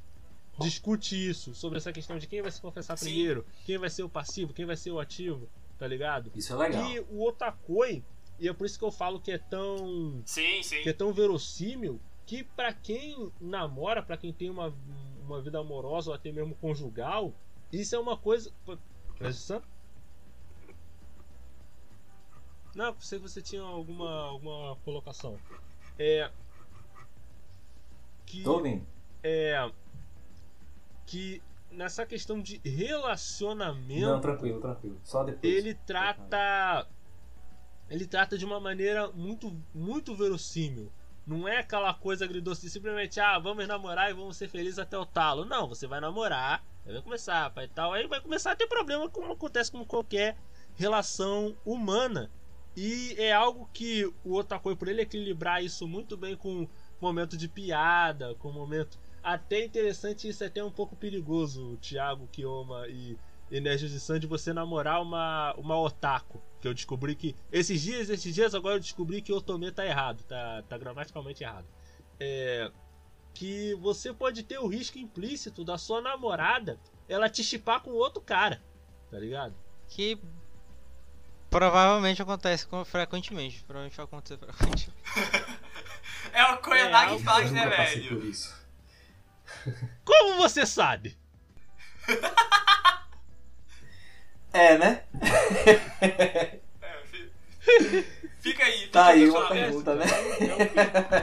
[0.61, 3.07] discute isso sobre essa questão de quem vai se confessar Sim.
[3.07, 5.49] primeiro, quem vai ser o passivo, quem vai ser o ativo,
[5.79, 6.31] tá ligado?
[6.35, 6.91] Isso é legal.
[6.91, 8.05] E o Otakoi,
[8.39, 10.83] e é por isso que eu falo que é tão Sim, sim.
[10.83, 14.75] que é tão verossímil que pra quem namora, pra quem tem uma,
[15.21, 17.35] uma vida amorosa ou até mesmo conjugal,
[17.73, 18.53] isso é uma coisa.
[19.19, 19.74] Presta atenção.
[22.75, 25.39] Não, eu sei que você tinha alguma, alguma colocação.
[25.99, 26.31] É.
[28.27, 28.87] Que ouvindo.
[29.23, 29.71] é
[31.07, 35.01] que nessa questão de relacionamento Não, tranquilo, tranquilo.
[35.03, 35.53] Só depois.
[35.53, 36.87] ele trata
[37.91, 40.91] ele trata de uma maneira muito muito verossímil
[41.27, 44.97] não é aquela coisa agridoce de simplesmente ah vamos namorar e vamos ser felizes até
[44.97, 48.67] o talo não você vai namorar vai começar pai tal aí vai começar a ter
[48.67, 50.37] problema como acontece com qualquer
[50.77, 52.31] relação humana
[52.77, 56.69] e é algo que o Otakoi por ele equilibrar isso muito bem com
[57.01, 62.87] momento de piada com momento até interessante isso é até um pouco perigoso Thiago Kioma
[62.89, 63.17] e
[63.51, 66.41] Energia de Sun de você namorar uma, uma otaku.
[66.61, 67.37] Que eu descobri que.
[67.53, 70.25] Esses dias, esses dias agora eu descobri que o Otome tá errado.
[70.25, 71.67] Tá, tá gramaticalmente errado.
[72.19, 72.71] É.
[73.33, 76.79] Que você pode ter o risco implícito da sua namorada
[77.09, 78.63] ela te chipar com outro cara.
[79.11, 79.55] Tá ligado?
[79.89, 80.19] Que
[81.59, 83.63] provavelmente acontece com- frequentemente.
[83.63, 84.91] Provavelmente vai acontecer frequentemente.
[86.33, 88.09] É o Koyanagi É, que faz, né, velho?
[88.19, 88.53] por isso.
[90.05, 91.17] Como você sabe?
[94.53, 95.03] É, né?
[97.67, 98.05] É,
[98.45, 99.85] Fica aí, fica Tá aí o uma questionamento.
[99.85, 100.05] pergunta, né?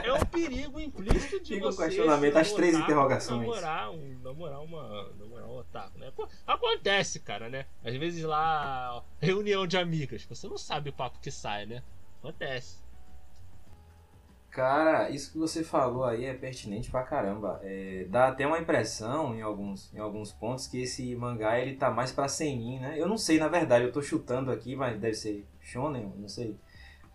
[0.02, 1.84] É um, é um perigo implícito de Fica o você.
[1.84, 3.40] questionamento, ser um as três otaku, interrogações.
[3.40, 5.12] Namorar, um, namorar uma.
[5.14, 6.12] Namorar um otaku, né?
[6.46, 7.66] Acontece, cara, né?
[7.84, 11.82] Às vezes lá, reunião de amigas, você não sabe o papo que sai, né?
[12.18, 12.82] Acontece.
[14.50, 17.58] Cara, isso que você falou aí é pertinente pra caramba.
[17.62, 21.90] É, dá até uma impressão em alguns, em alguns pontos que esse mangá ele tá
[21.90, 23.00] mais pra seinen, né?
[23.00, 26.54] Eu não sei, na verdade, eu tô chutando aqui, mas deve ser shonen, não sei.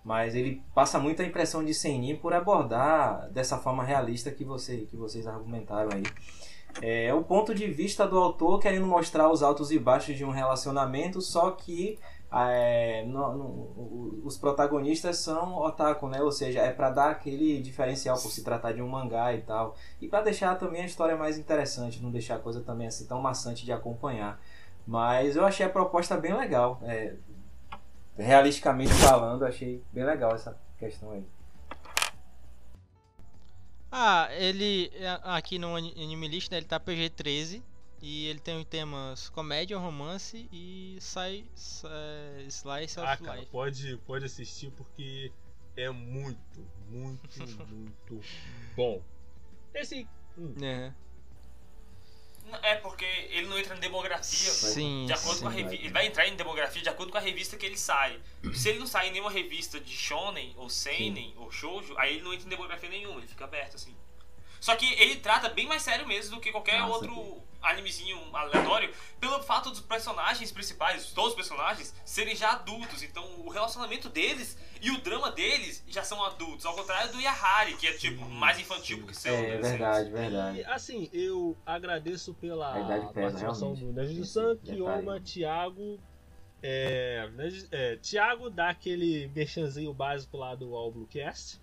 [0.08, 4.78] Mas ele passa muito a impressão de seinen por abordar dessa forma realista que, você,
[4.90, 6.04] que vocês argumentaram aí.
[6.82, 10.24] É, é o ponto de vista do autor querendo mostrar os altos e baixos de
[10.24, 12.00] um relacionamento, só que
[12.32, 16.22] é, no- no- os protagonistas são otaku, né?
[16.22, 19.76] Ou seja, é pra dar aquele diferencial por se tratar de um mangá e tal.
[20.02, 23.22] E pra deixar também a história mais interessante, não deixar a coisa também assim tão
[23.22, 24.40] maçante de acompanhar.
[24.86, 26.80] Mas eu achei a proposta bem legal.
[26.84, 27.14] é,
[28.18, 31.24] realisticamente falando, achei bem legal essa questão aí.
[33.92, 37.64] Ah, ele a- aqui no Ani- Anime List, né, ele tá PG-13
[38.02, 43.52] e ele tem temas comédia, romance e sai, sai Slice of Ah, cara, Life.
[43.52, 45.32] pode, pode assistir porque
[45.76, 47.22] é muito, muito,
[47.70, 48.22] muito
[48.76, 49.02] bom.
[49.74, 50.08] Esse.
[50.38, 50.92] hum, É.
[52.62, 55.58] É porque ele não entra em demografia Sim, de acordo com a sim.
[55.58, 55.86] revista.
[55.86, 58.20] Ele vai entrar em demografia de acordo com a revista que ele sai.
[58.54, 62.24] Se ele não sai em nenhuma revista de shonen, ou seinen, ou shoujo, aí ele
[62.24, 63.96] não entra em demografia nenhuma, ele fica aberto assim.
[64.60, 68.94] Só que ele trata bem mais sério mesmo do que qualquer Nossa, outro animezinho aleatório,
[69.20, 73.04] pelo fato dos personagens principais, todos os personagens, serem já adultos.
[73.04, 76.66] Então o relacionamento deles e o drama deles já são adultos.
[76.66, 79.34] Ao contrário do Yahari, que é tipo mais infantil que seu.
[79.34, 80.60] É, verdade, verdade.
[80.60, 84.56] E assim, eu agradeço pela A idade pesa, participação do San.
[84.58, 86.00] Kioma, Thiago.
[86.62, 87.30] É,
[87.72, 91.62] é, Thiago dá aquele merchanzinho básico lá do All Bluecast.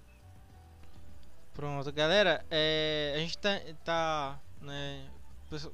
[1.55, 5.05] Pronto, galera, é, a gente tá, tá, né,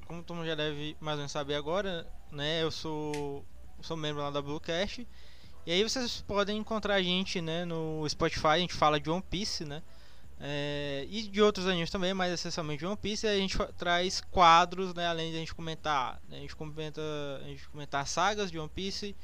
[0.05, 3.43] como todo mundo já deve mais ou menos saber agora, né, eu sou,
[3.81, 5.07] sou membro lá da Bluecast,
[5.65, 9.23] e aí vocês podem encontrar a gente, né, no Spotify, a gente fala de One
[9.27, 9.81] Piece, né,
[10.39, 14.93] é, e de outros animes também, mas essencialmente de One Piece, a gente traz quadros,
[14.93, 17.01] né, além de a gente comentar, né, a gente comenta,
[17.43, 19.15] a gente comentar sagas de One Piece,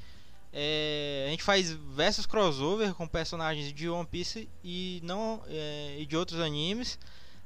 [0.53, 6.05] é, a gente faz versus crossover com personagens de One Piece e não é, e
[6.05, 6.97] de outros animes.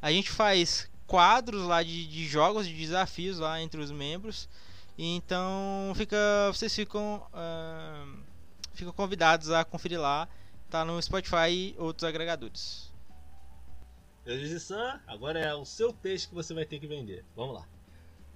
[0.01, 4.47] A gente faz quadros lá de, de jogos, de desafios lá entre os membros.
[4.97, 6.17] E então fica,
[6.53, 8.05] vocês ficam, ah,
[8.73, 10.27] ficam convidados a conferir lá.
[10.69, 12.89] Tá no Spotify e outros agregadores.
[14.25, 17.25] Nerd San, agora é o seu peixe que você vai ter que vender.
[17.35, 17.67] Vamos lá.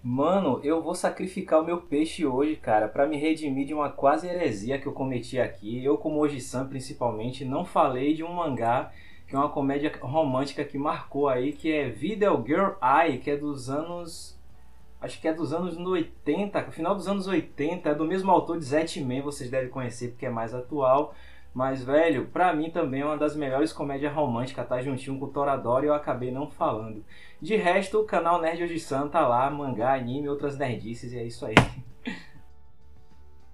[0.08, 4.28] Mano, eu vou sacrificar o meu peixe hoje, cara, pra me redimir de uma quase
[4.28, 5.84] heresia que eu cometi aqui.
[5.84, 8.92] Eu, como Oji-san, principalmente, não falei de um mangá
[9.28, 13.36] que é uma comédia romântica que marcou aí, que é Video Girl Eye, que é
[13.36, 14.40] dos anos.
[15.02, 18.66] Acho que é dos anos 80, final dos anos 80, é do mesmo autor de
[18.66, 21.16] Zetman, vocês devem conhecer porque é mais atual.
[21.56, 25.32] Mas, velho, pra mim também é uma das melhores comédias românticas, tá juntinho com o
[25.32, 27.06] Toradora e eu acabei não falando.
[27.42, 31.24] De resto, o canal Nerd Hoje San tá lá, mangá, anime, outras nerdices e é
[31.24, 31.56] isso aí.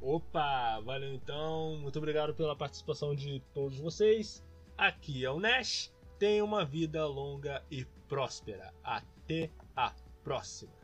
[0.02, 1.78] Opa, valeu então.
[1.80, 4.44] Muito obrigado pela participação de todos vocês.
[4.76, 5.94] Aqui é o Nash.
[6.18, 8.74] Tenha uma vida longa e próspera.
[8.84, 10.81] Até a próxima.